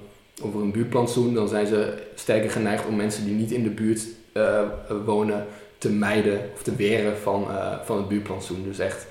[0.43, 4.07] over een buurtplantsoen, dan zijn ze sterker geneigd om mensen die niet in de buurt
[4.35, 4.61] uh,
[5.05, 5.47] wonen
[5.79, 8.63] te mijden of te weren van, uh, van het buurtplantsoen.
[8.63, 9.07] Dus echt,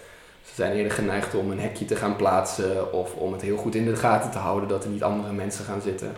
[0.55, 3.85] zijn eerder geneigd om een hekje te gaan plaatsen of om het heel goed in
[3.85, 6.11] de gaten te houden dat er niet andere mensen gaan zitten.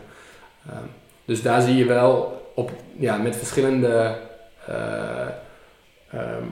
[0.67, 0.73] Uh,
[1.25, 4.17] dus daar zie je wel op, ja, met verschillende
[6.13, 6.51] um,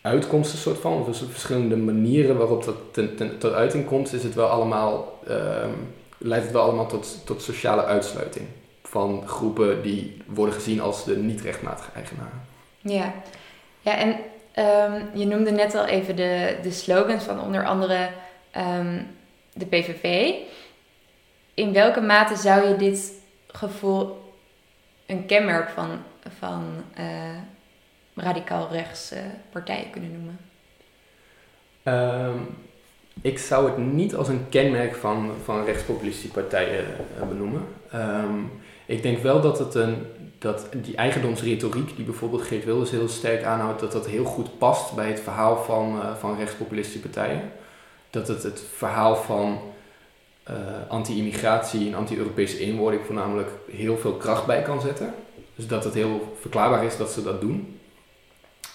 [0.00, 4.22] uitkomsten soort van, of dus verschillende manieren waarop dat ten, ten, tot uiting komt, is
[4.22, 8.46] het wel allemaal, um, leidt het wel allemaal tot, tot sociale uitsluiting
[8.82, 12.42] van groepen die worden gezien als de niet rechtmatige eigenaren.
[12.80, 13.12] Ja,
[13.80, 14.16] ja en
[14.58, 18.08] um, je noemde net al even de, de slogans van onder andere
[18.56, 19.06] um,
[19.52, 20.34] de PVV.
[21.54, 23.12] In welke mate zou je dit
[23.46, 24.32] gevoel
[25.06, 25.88] een kenmerk van,
[26.38, 26.64] van
[26.98, 27.38] uh,
[28.14, 29.18] radicaal rechts uh,
[29.52, 30.38] partijen kunnen noemen?
[31.84, 32.56] Um,
[33.22, 36.84] ik zou het niet als een kenmerk van, van rechtspopulistische partijen
[37.20, 37.62] uh, benoemen.
[38.86, 40.06] Ik denk wel dat, het een,
[40.44, 44.94] dat die eigendomsretoriek die bijvoorbeeld Geert Wilders heel sterk aanhoudt, dat dat heel goed past
[44.94, 47.52] bij het verhaal van, uh, van rechtspopulistische partijen.
[48.10, 49.60] Dat het het verhaal van
[50.50, 50.56] uh,
[50.88, 55.14] anti-immigratie en anti-Europese eenwording voornamelijk heel veel kracht bij kan zetten.
[55.54, 57.78] Dus dat het heel verklaarbaar is dat ze dat doen.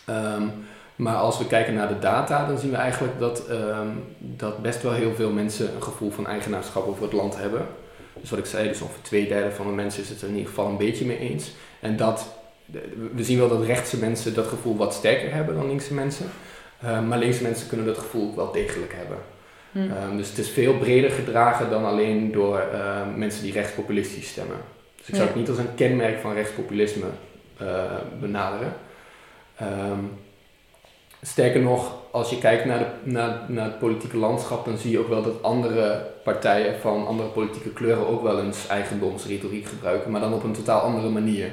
[0.10, 0.52] Um,
[0.96, 4.82] maar als we kijken naar de data, dan zien we eigenlijk dat, um, dat best
[4.82, 7.68] wel heel veel mensen een gevoel van eigenaarschap over het land hebben.
[8.22, 10.34] Dus wat ik zei, dus ongeveer twee derde van de mensen is het er in
[10.34, 11.52] ieder geval een beetje mee eens.
[11.80, 12.28] En dat,
[13.16, 16.26] we zien wel dat rechtse mensen dat gevoel wat sterker hebben dan linkse mensen.
[16.84, 19.18] Uh, maar linkse mensen kunnen dat gevoel wel degelijk hebben.
[19.72, 19.80] Hm.
[19.80, 24.58] Um, dus het is veel breder gedragen dan alleen door uh, mensen die rechtspopulistisch stemmen.
[24.98, 25.34] Dus ik zou ja.
[25.34, 27.06] het niet als een kenmerk van rechtspopulisme
[27.62, 27.84] uh,
[28.20, 28.74] benaderen.
[29.62, 30.12] Um,
[31.22, 35.00] sterker nog, als je kijkt naar, de, naar, naar het politieke landschap, dan zie je
[35.00, 40.22] ook wel dat andere partijen van andere politieke kleuren ook wel eens eigendomsretoriek gebruiken, maar
[40.22, 41.52] dan op een totaal andere manier.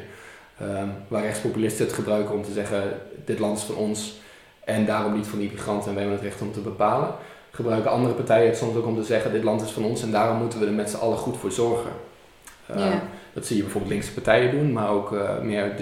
[0.63, 2.83] Um, waar rechtspopulisten het gebruiken om te zeggen:
[3.25, 4.21] dit land is van ons
[4.65, 7.09] en daarom niet van de immigranten en wij hebben het recht om te bepalen.
[7.51, 10.11] Gebruiken andere partijen het soms ook om te zeggen: dit land is van ons en
[10.11, 11.91] daarom moeten we er met z'n allen goed voor zorgen.
[12.71, 12.95] Um, yeah.
[13.33, 15.73] Dat zie je bijvoorbeeld linkse partijen doen, maar ook uh, meer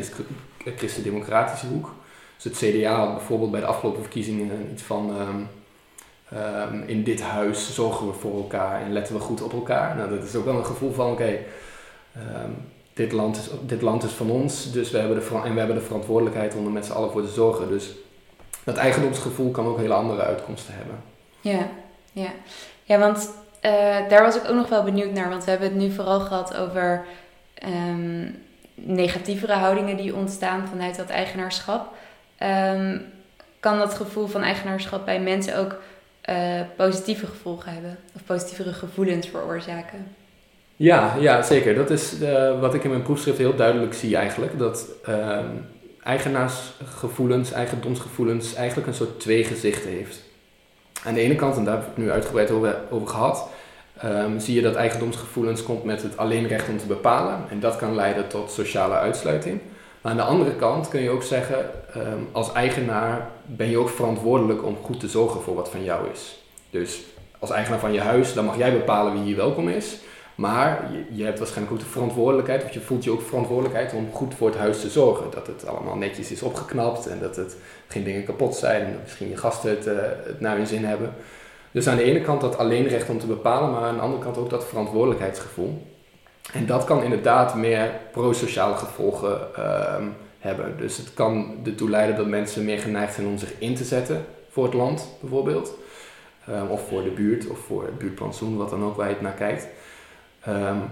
[0.77, 1.95] christendemocratische hoek.
[2.37, 5.49] Dus het CDA had bijvoorbeeld bij de afgelopen verkiezingen iets van um,
[6.39, 9.97] um, in dit huis zorgen we voor elkaar en letten we goed op elkaar.
[9.97, 11.39] Nou, dat is ook wel een gevoel van oké,
[12.17, 12.57] um,
[12.93, 15.77] dit, land is, dit land is van ons dus we hebben de, en we hebben
[15.77, 17.69] de verantwoordelijkheid om er met z'n allen voor te zorgen.
[17.69, 17.91] Dus
[18.65, 20.97] dat eigendomsgevoel kan ook hele andere uitkomsten hebben.
[21.41, 21.69] Ja,
[22.13, 22.31] ja.
[22.85, 23.31] ja want
[23.63, 26.21] uh, daar was ik ook nog wel benieuwd naar, want we hebben het nu vooral
[26.21, 27.05] gehad over
[28.75, 31.95] negatievere houdingen die ontstaan vanuit dat eigenaarschap.
[32.45, 33.03] Um,
[33.61, 35.77] kan dat gevoel van eigenaarschap bij mensen ook
[36.31, 37.99] uh, positieve gevolgen hebben?
[38.15, 40.07] Of positievere gevoelens veroorzaken?
[40.77, 41.75] Ja, ja zeker.
[41.75, 44.59] Dat is uh, wat ik in mijn proefschrift heel duidelijk zie eigenlijk.
[44.59, 45.39] Dat uh,
[46.03, 50.23] eigenaarsgevoelens, eigendomsgevoelens eigenlijk een soort twee gezichten heeft.
[51.05, 53.49] Aan de ene kant, en daar heb ik nu uitgebreid over, gehad,
[54.05, 57.39] um, zie je dat eigendomsgevoelens komt met het alleen recht om te bepalen.
[57.51, 59.61] En dat kan leiden tot sociale uitsluiting.
[60.05, 63.89] Maar aan de andere kant kun je ook zeggen, um, als eigenaar ben je ook
[63.89, 66.39] verantwoordelijk om goed te zorgen voor wat van jou is.
[66.71, 67.05] Dus
[67.39, 69.99] als eigenaar van je huis, dan mag jij bepalen wie hier welkom is.
[70.35, 74.13] Maar je, je, hebt waarschijnlijk ook de verantwoordelijkheid, of je voelt je ook verantwoordelijkheid om
[74.13, 75.31] goed voor het huis te zorgen.
[75.31, 77.57] Dat het allemaal netjes is opgeknapt en dat het
[77.89, 79.85] geen dingen kapot zijn en dat misschien je gasten het,
[80.25, 81.15] het naar hun zin hebben.
[81.71, 84.23] Dus aan de ene kant dat alleen recht om te bepalen, maar aan de andere
[84.23, 85.94] kant ook dat verantwoordelijkheidsgevoel.
[86.55, 90.75] En dat kan inderdaad meer prosociale gevolgen um, hebben.
[90.79, 94.25] Dus het kan ertoe leiden dat mensen meer geneigd zijn om zich in te zetten
[94.51, 95.75] voor het land, bijvoorbeeld.
[96.49, 99.23] Um, of voor de buurt, of voor het buurtplantsoen, wat dan ook waar je het
[99.23, 99.69] naar kijkt.
[100.49, 100.83] Um,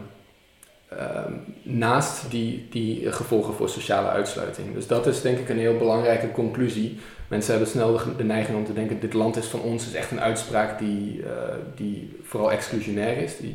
[1.63, 4.75] naast die, die gevolgen voor sociale uitsluiting.
[4.75, 6.99] Dus dat is denk ik een heel belangrijke conclusie.
[7.29, 10.11] Mensen hebben snel de, neiging om te denken: dit land is van ons, is echt
[10.11, 11.27] een uitspraak die, uh,
[11.75, 13.37] die vooral exclusionair is.
[13.37, 13.55] Die,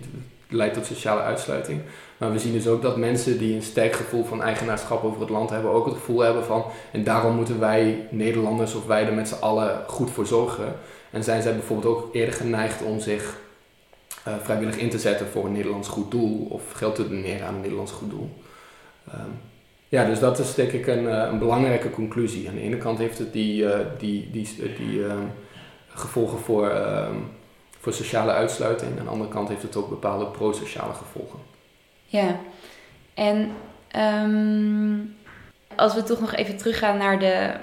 [0.50, 1.82] leidt tot sociale uitsluiting.
[2.18, 5.30] Maar we zien dus ook dat mensen die een sterk gevoel van eigenaarschap over het
[5.30, 9.14] land hebben, ook het gevoel hebben van, en daarom moeten wij Nederlanders of wij er
[9.14, 10.76] met z'n allen goed voor zorgen.
[11.12, 13.38] En zijn zij bijvoorbeeld ook eerder geneigd om zich
[14.28, 17.54] uh, vrijwillig in te zetten voor een Nederlands goed doel of geld te doneren aan
[17.54, 18.30] een Nederlands goed doel.
[19.14, 19.40] Um,
[19.90, 22.50] ja, dus dat is denk ik een, een, belangrijke conclusie.
[22.50, 25.14] Aan de ene kant heeft het die, uh, die, die, die uh,
[25.88, 26.72] gevolgen voor,
[27.88, 31.40] voor sociale uitsluiting, aan de andere kant heeft het ook bepaalde pro-sociale gevolgen.
[32.06, 32.40] Ja,
[33.14, 33.52] en
[33.96, 35.16] um,
[35.76, 37.54] als we toch nog even teruggaan naar de,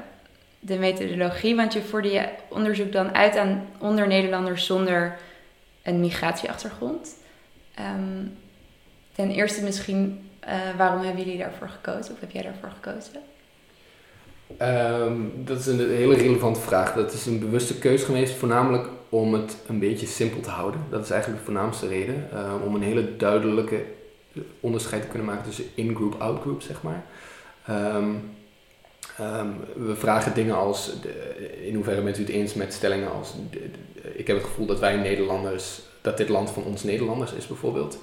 [0.59, 5.19] de methodologie, want je voerde je onderzoek dan uit aan onder Nederlanders zonder
[5.83, 7.17] een migratieachtergrond.
[7.81, 8.37] Um,
[9.13, 13.21] ten eerste misschien, uh, waarom hebben jullie daarvoor gekozen of heb jij daarvoor gekozen?
[15.03, 16.95] Um, dat is een hele relevante vraag.
[16.95, 20.81] Dat is een bewuste keuze geweest, voornamelijk om het een beetje simpel te houden.
[20.90, 22.29] Dat is eigenlijk de voornaamste reden.
[22.33, 23.85] Uh, om een hele duidelijke
[24.61, 27.05] onderscheid te kunnen maken tussen in-group, out-group, zeg maar.
[27.70, 28.31] Um,
[29.20, 33.35] um, we vragen dingen als, de, in hoeverre bent u het eens met stellingen als,
[34.14, 37.98] ik heb het gevoel dat wij Nederlanders, dat dit land van ons Nederlanders is bijvoorbeeld.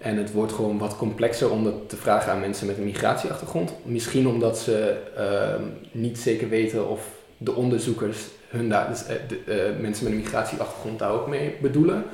[0.00, 3.72] En het wordt gewoon wat complexer om dat te vragen aan mensen met een migratieachtergrond.
[3.82, 8.18] Misschien omdat ze uh, niet zeker weten of de onderzoekers
[8.54, 12.04] hun dus, de, uh, mensen met een migratieachtergrond daar ook mee bedoelen.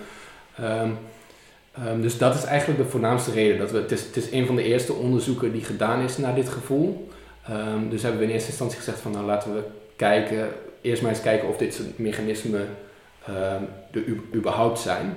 [0.61, 0.99] Um,
[1.89, 3.59] Um, dus dat is eigenlijk de voornaamste reden.
[3.59, 6.35] Dat we, het, is, het is een van de eerste onderzoeken die gedaan is naar
[6.35, 7.09] dit gevoel.
[7.51, 9.63] Um, dus hebben we in eerste instantie gezegd van nou laten we
[9.97, 10.49] kijken,
[10.81, 12.69] eerst maar eens kijken of dit soort mechanismen
[13.91, 15.15] er überhaupt zijn.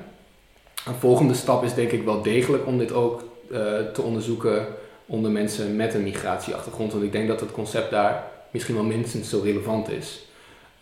[0.85, 3.57] Een volgende stap is denk ik wel degelijk om dit ook uh,
[3.93, 4.67] te onderzoeken
[5.05, 6.91] onder mensen met een migratieachtergrond.
[6.91, 10.27] Want ik denk dat het concept daar misschien wel minstens zo relevant is.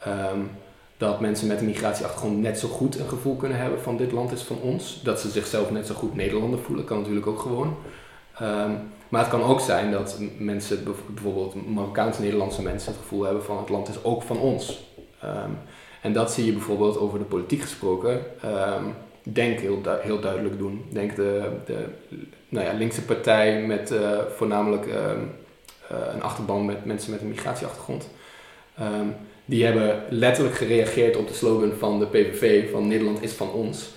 [0.08, 0.52] Um,
[0.98, 4.32] dat mensen met een migratieachtergrond net zo goed een gevoel kunnen hebben van dit land
[4.32, 5.02] is van ons.
[5.04, 7.76] Dat ze zichzelf net zo goed Nederlander voelen, kan natuurlijk ook gewoon.
[8.42, 13.58] Um, maar het kan ook zijn dat mensen, bijvoorbeeld Marokkaans-Nederlandse mensen, het gevoel hebben van
[13.58, 14.84] het land is ook van ons.
[15.24, 15.58] Um,
[16.02, 18.22] en dat zie je bijvoorbeeld over de politiek gesproken.
[19.24, 20.86] Denk heel, heel duidelijk doen.
[20.90, 21.86] Denk de, de
[22.50, 24.94] nou ja, linkse partij met uh, voornamelijk uh,
[26.14, 28.10] een achterban met mensen met een migratieachtergrond.
[29.52, 33.90] Die hebben letterlijk gereageerd op de slogan van de PVV van Nederland is van ons.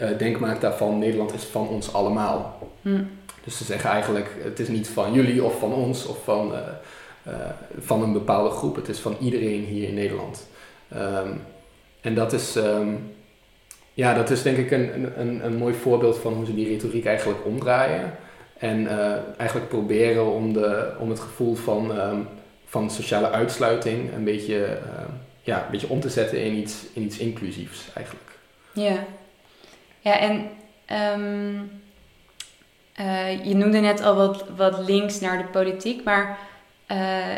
[0.00, 2.68] Uh, denk maar daarvan, Nederland is van ons allemaal.
[2.82, 3.02] Hm.
[3.44, 6.58] Dus ze zeggen eigenlijk, het is niet van jullie of van ons of van, uh,
[7.28, 7.34] uh,
[7.78, 8.76] van een bepaalde groep.
[8.76, 10.46] Het is van iedereen hier in Nederland.
[10.96, 11.40] Um,
[12.00, 13.12] en dat is, um,
[13.94, 17.04] ja, dat is denk ik een, een, een mooi voorbeeld van hoe ze die retoriek
[17.04, 18.14] eigenlijk omdraaien.
[18.58, 18.88] En
[19.36, 22.28] eigenlijk proberen om, de, om het gevoel van um,
[22.70, 25.02] van sociale uitsluiting een beetje, uh,
[25.42, 28.38] ja, een beetje om te zetten in iets, in iets inclusiefs eigenlijk.
[28.72, 29.04] Ja,
[30.00, 30.50] ja en
[31.18, 31.82] um,
[33.00, 36.38] uh, je noemde net al wat, wat links naar de politiek, maar
[36.90, 37.36] uh,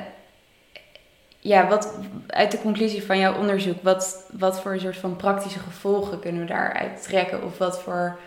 [1.38, 1.94] ja, wat,
[2.26, 6.40] uit de conclusie van jouw onderzoek, wat, wat voor een soort van praktische gevolgen kunnen
[6.40, 7.44] we daaruit trekken?
[7.44, 8.18] Of wat voor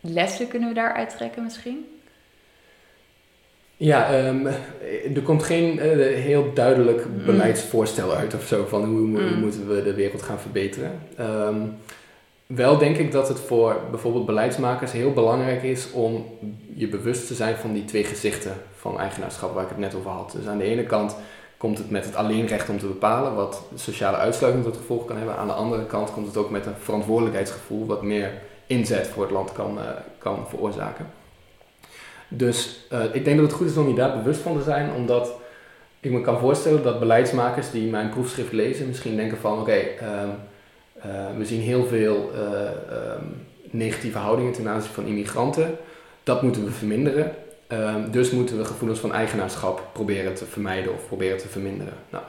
[0.00, 1.91] lessen kunnen we daaruit trekken misschien?
[3.84, 4.46] Ja, um,
[5.14, 5.82] er komt geen uh,
[6.16, 7.24] heel duidelijk mm.
[7.24, 9.40] beleidsvoorstel uit of zo van hoe, hoe mm.
[9.40, 11.00] moeten we de wereld gaan verbeteren.
[11.20, 11.74] Um,
[12.46, 16.26] wel denk ik dat het voor bijvoorbeeld beleidsmakers heel belangrijk is om
[16.74, 20.10] je bewust te zijn van die twee gezichten van eigenaarschap waar ik het net over
[20.10, 20.32] had.
[20.36, 21.16] Dus aan de ene kant
[21.56, 25.36] komt het met het alleenrecht om te bepalen, wat sociale uitsluiting tot gevolg kan hebben.
[25.36, 28.30] Aan de andere kant komt het ook met een verantwoordelijkheidsgevoel, wat meer
[28.66, 29.84] inzet voor het land kan, uh,
[30.18, 31.06] kan veroorzaken.
[32.36, 34.90] Dus uh, ik denk dat het goed is om je daar bewust van te zijn,
[34.96, 35.32] omdat
[36.00, 40.30] ik me kan voorstellen dat beleidsmakers die mijn proefschrift lezen misschien denken van oké, um,
[40.96, 42.40] uh, we zien heel veel uh,
[43.18, 45.76] um, negatieve houdingen ten aanzien van immigranten.
[46.22, 47.32] Dat moeten we verminderen.
[47.68, 51.94] Um, dus moeten we gevoelens van eigenaarschap proberen te vermijden of proberen te verminderen.
[52.10, 52.24] Nou,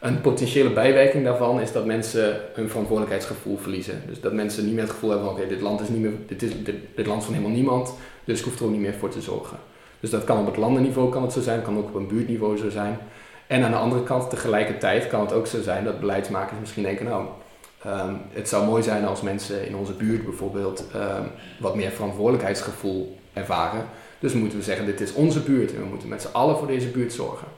[0.00, 4.02] een potentiële bijwerking daarvan is dat mensen hun verantwoordelijkheidsgevoel verliezen.
[4.06, 6.12] Dus dat mensen niet meer het gevoel hebben van oké, dit land is niet meer,
[6.26, 7.94] dit, is, dit, dit land is van helemaal niemand.
[8.28, 9.58] Dus ik hoef er ook niet meer voor te zorgen.
[10.00, 12.56] Dus dat kan op het landenniveau kan het zo zijn, kan ook op een buurtniveau
[12.56, 12.98] zo zijn.
[13.46, 17.06] En aan de andere kant, tegelijkertijd kan het ook zo zijn dat beleidsmakers misschien denken,
[17.06, 17.26] nou,
[17.86, 23.18] um, het zou mooi zijn als mensen in onze buurt bijvoorbeeld um, wat meer verantwoordelijkheidsgevoel
[23.32, 23.86] ervaren.
[24.18, 26.66] Dus moeten we zeggen, dit is onze buurt en we moeten met z'n allen voor
[26.66, 27.48] deze buurt zorgen.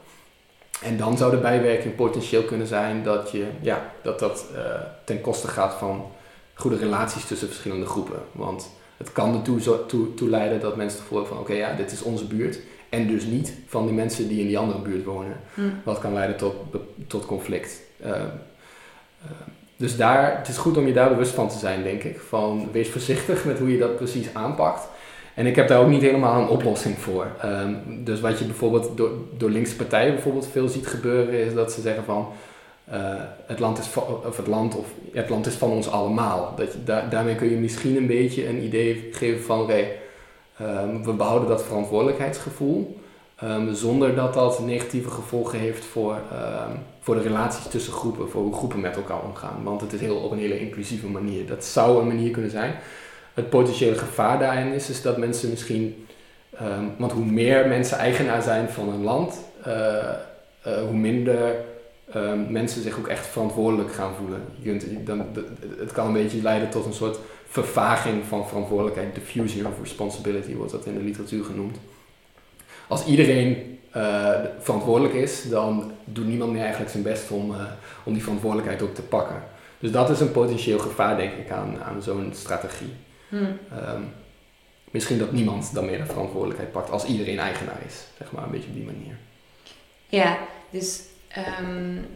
[0.81, 4.59] En dan zou de bijwerking potentieel kunnen zijn dat je, ja, dat, dat uh,
[5.03, 6.11] ten koste gaat van
[6.53, 8.19] goede relaties tussen verschillende groepen.
[8.31, 8.69] Want
[9.01, 11.77] het kan ertoe toe, toe leiden dat mensen het gevoel hebben van oké, okay, ja,
[11.77, 12.59] dit is onze buurt.
[12.89, 15.39] En dus niet van die mensen die in die andere buurt wonen.
[15.53, 15.61] Hm.
[15.83, 16.53] Wat kan leiden tot,
[17.07, 17.81] tot conflict.
[18.05, 18.15] Uh, uh,
[19.75, 22.19] dus daar, het is goed om je daar bewust van te zijn, denk ik.
[22.19, 24.87] Van wees voorzichtig met hoe je dat precies aanpakt.
[25.33, 27.27] En ik heb daar ook niet helemaal een oplossing voor.
[27.41, 31.71] Ehm, dus wat je bijvoorbeeld door, door linkse partijen bijvoorbeeld veel ziet gebeuren, is dat
[31.71, 32.27] ze zeggen van
[32.89, 32.95] uh,
[33.45, 36.55] het, land is van, of het, land, of het land is van ons allemaal.
[36.55, 39.69] Dat daarmee kun je misschien een beetje een idee geven van
[40.61, 42.99] um, we behouden dat verantwoordelijkheidsgevoel.
[43.43, 46.15] Um, zonder dat dat negatieve gevolgen heeft voor,
[46.99, 49.63] voor de relaties tussen groepen, voor hoe groepen met elkaar omgaan.
[49.63, 51.47] Want het is heel, op een hele inclusieve manier.
[51.47, 52.73] Dat zou een manier kunnen zijn
[53.33, 56.07] het potentiële gevaar daarin is, is dat mensen misschien,
[56.97, 59.73] want hoe meer mensen eigenaar zijn van een land, uh,
[60.67, 61.55] uh, hoe minder
[62.15, 64.41] um, mensen zich ook echt verantwoordelijk gaan voelen.
[64.59, 65.25] Je kunt, dan,
[65.77, 70.71] het kan een beetje leiden tot een soort vervaging van verantwoordelijkheid, diffusion of responsibility wordt
[70.71, 71.77] dat in de literatuur genoemd.
[72.87, 77.55] Als iedereen uh, verantwoordelijk is, dan doet niemand meer eigenlijk zijn best om,
[78.03, 79.43] om die verantwoordelijkheid ook te pakken.
[79.79, 82.93] Dus dat is een potentieel gevaar, denk ik, aan, aan zo'n strategie.
[83.29, 83.57] Hmm.
[83.71, 84.01] Ehm,
[84.91, 88.03] misschien dat niemand dan meer de verantwoordelijkheid pakt als iedereen eigenaar is.
[88.17, 89.17] Zeg maar, een beetje op die manier.
[90.07, 90.37] Ja,
[90.69, 91.01] dus
[91.37, 92.07] um,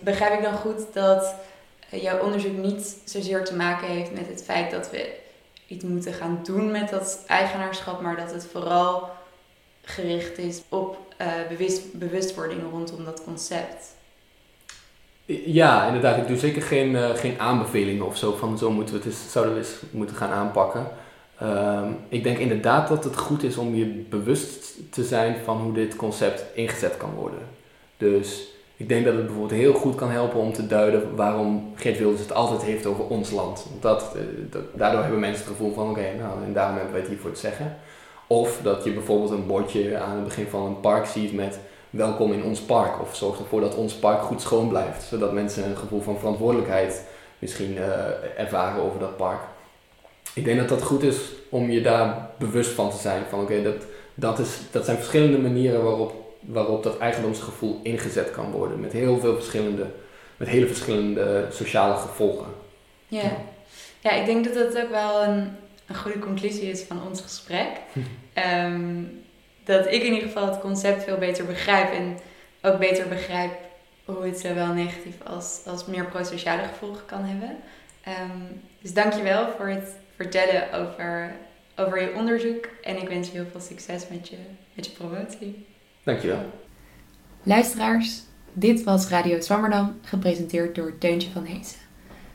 [0.00, 1.34] begrijp ik dan goed dat
[1.90, 5.14] jouw onderzoek niet zozeer te maken heeft met het feit dat we
[5.66, 9.10] iets moeten gaan doen met dat eigenaarschap, maar dat het vooral
[9.82, 13.94] gericht is op uh, bewust, bewustwording rondom dat concept.
[15.26, 16.16] Ja, inderdaad.
[16.16, 19.32] Ik doe zeker geen, uh, geen aanbevelingen of zo van zo moeten we het eens,
[19.32, 20.88] zouden we moeten gaan aanpakken.
[21.42, 25.72] Um, ik denk inderdaad dat het goed is om je bewust te zijn van hoe
[25.72, 27.38] dit concept ingezet kan worden.
[27.96, 31.98] Dus ik denk dat het bijvoorbeeld heel goed kan helpen om te duiden waarom Geert
[31.98, 33.66] Wilders het altijd heeft over ons land.
[33.80, 34.16] Dat
[34.74, 37.40] daardoor hebben mensen het gevoel van oké, nou en daarom hebben wij het hiervoor te
[37.40, 37.76] zeggen.
[38.26, 41.58] Of dat je bijvoorbeeld een bordje aan het begin van een park ziet met
[41.90, 43.00] welkom in ons park.
[43.00, 45.02] Of zorg ervoor dat ons park goed schoon blijft.
[45.02, 47.02] Zodat mensen een gevoel van verantwoordelijkheid
[47.38, 47.94] misschien uh,
[48.36, 49.40] ervaren over dat park.
[50.34, 51.16] Ik denk dat dat goed is
[51.48, 53.22] om je daar bewust van te zijn.
[53.28, 53.84] Van oké, dat,
[54.14, 56.12] dat, is, dat zijn verschillende manieren waarop,
[56.46, 58.80] waarop dat eigendomsgevoel ingezet kan worden.
[58.80, 59.86] Met heel veel verschillende,
[60.36, 62.46] met hele verschillende sociale gevolgen.
[63.08, 63.36] Ja.
[64.00, 65.50] ja, ik denk dat dat ook wel een,
[65.86, 67.68] een goede conclusie is van ons gesprek.
[68.64, 69.24] um,
[69.64, 71.92] dat ik in ieder geval het concept veel beter begrijp.
[71.92, 72.18] En
[72.62, 73.52] ook beter begrijp
[74.04, 77.56] hoe het zowel negatief als, als meer pro-sociale gevolgen kan hebben.
[78.08, 81.32] Um, dus dankjewel voor het vertellen over,
[81.76, 82.68] over je onderzoek.
[82.82, 84.36] En ik wens je heel veel succes met je,
[84.72, 85.66] met je promotie.
[86.06, 86.50] Dankjewel.
[87.42, 91.78] Luisteraars, dit was Radio Zwammerdam, gepresenteerd door Teuntje van Heesen.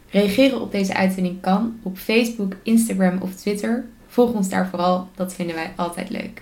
[0.09, 3.85] Reageren op deze uitzending kan op Facebook, Instagram of Twitter.
[4.07, 6.41] Volg ons daar vooral, dat vinden wij altijd leuk.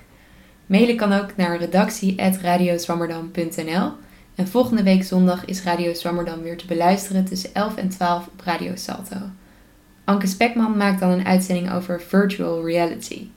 [0.66, 3.92] Mailen kan ook naar redactie.radiozwammerdam.nl.
[4.36, 8.42] En volgende week zondag is Radio Zwammerdam weer te beluisteren tussen 11 en 12 op
[8.44, 9.18] Radio Salto.
[10.04, 13.28] Anke Spekman maakt dan een uitzending over virtual reality.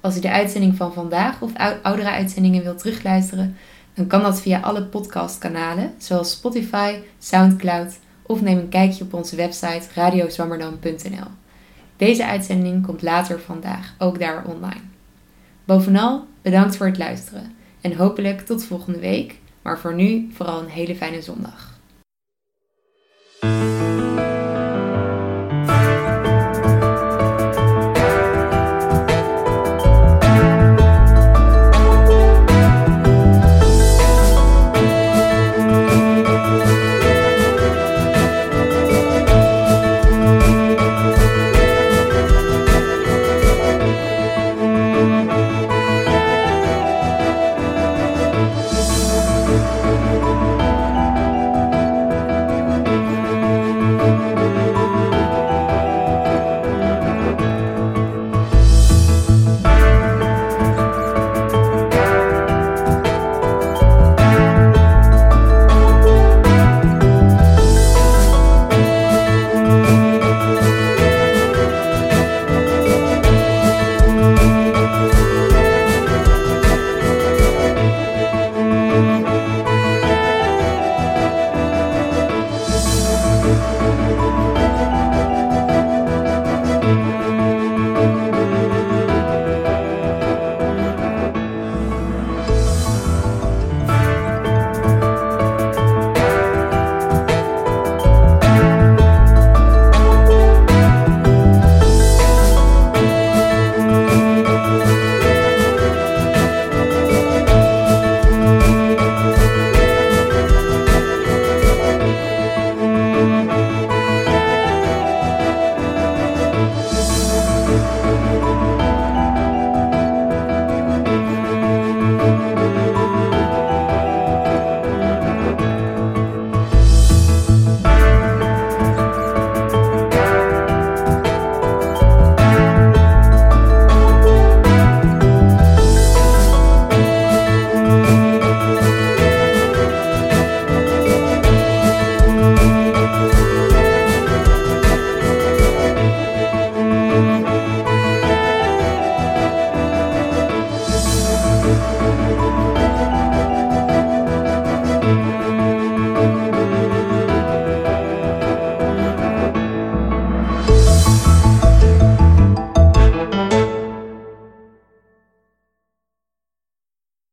[0.00, 3.56] Als u de uitzending van vandaag of oudere uitzendingen wilt terugluisteren,
[3.94, 9.36] dan kan dat via alle podcastkanalen zoals Spotify, SoundCloud of neem een kijkje op onze
[9.36, 11.28] website radiozwammerdam.nl.
[11.96, 14.80] Deze uitzending komt later vandaag ook daar online.
[15.64, 20.68] Bovenal bedankt voor het luisteren en hopelijk tot volgende week, maar voor nu vooral een
[20.68, 21.77] hele fijne zondag.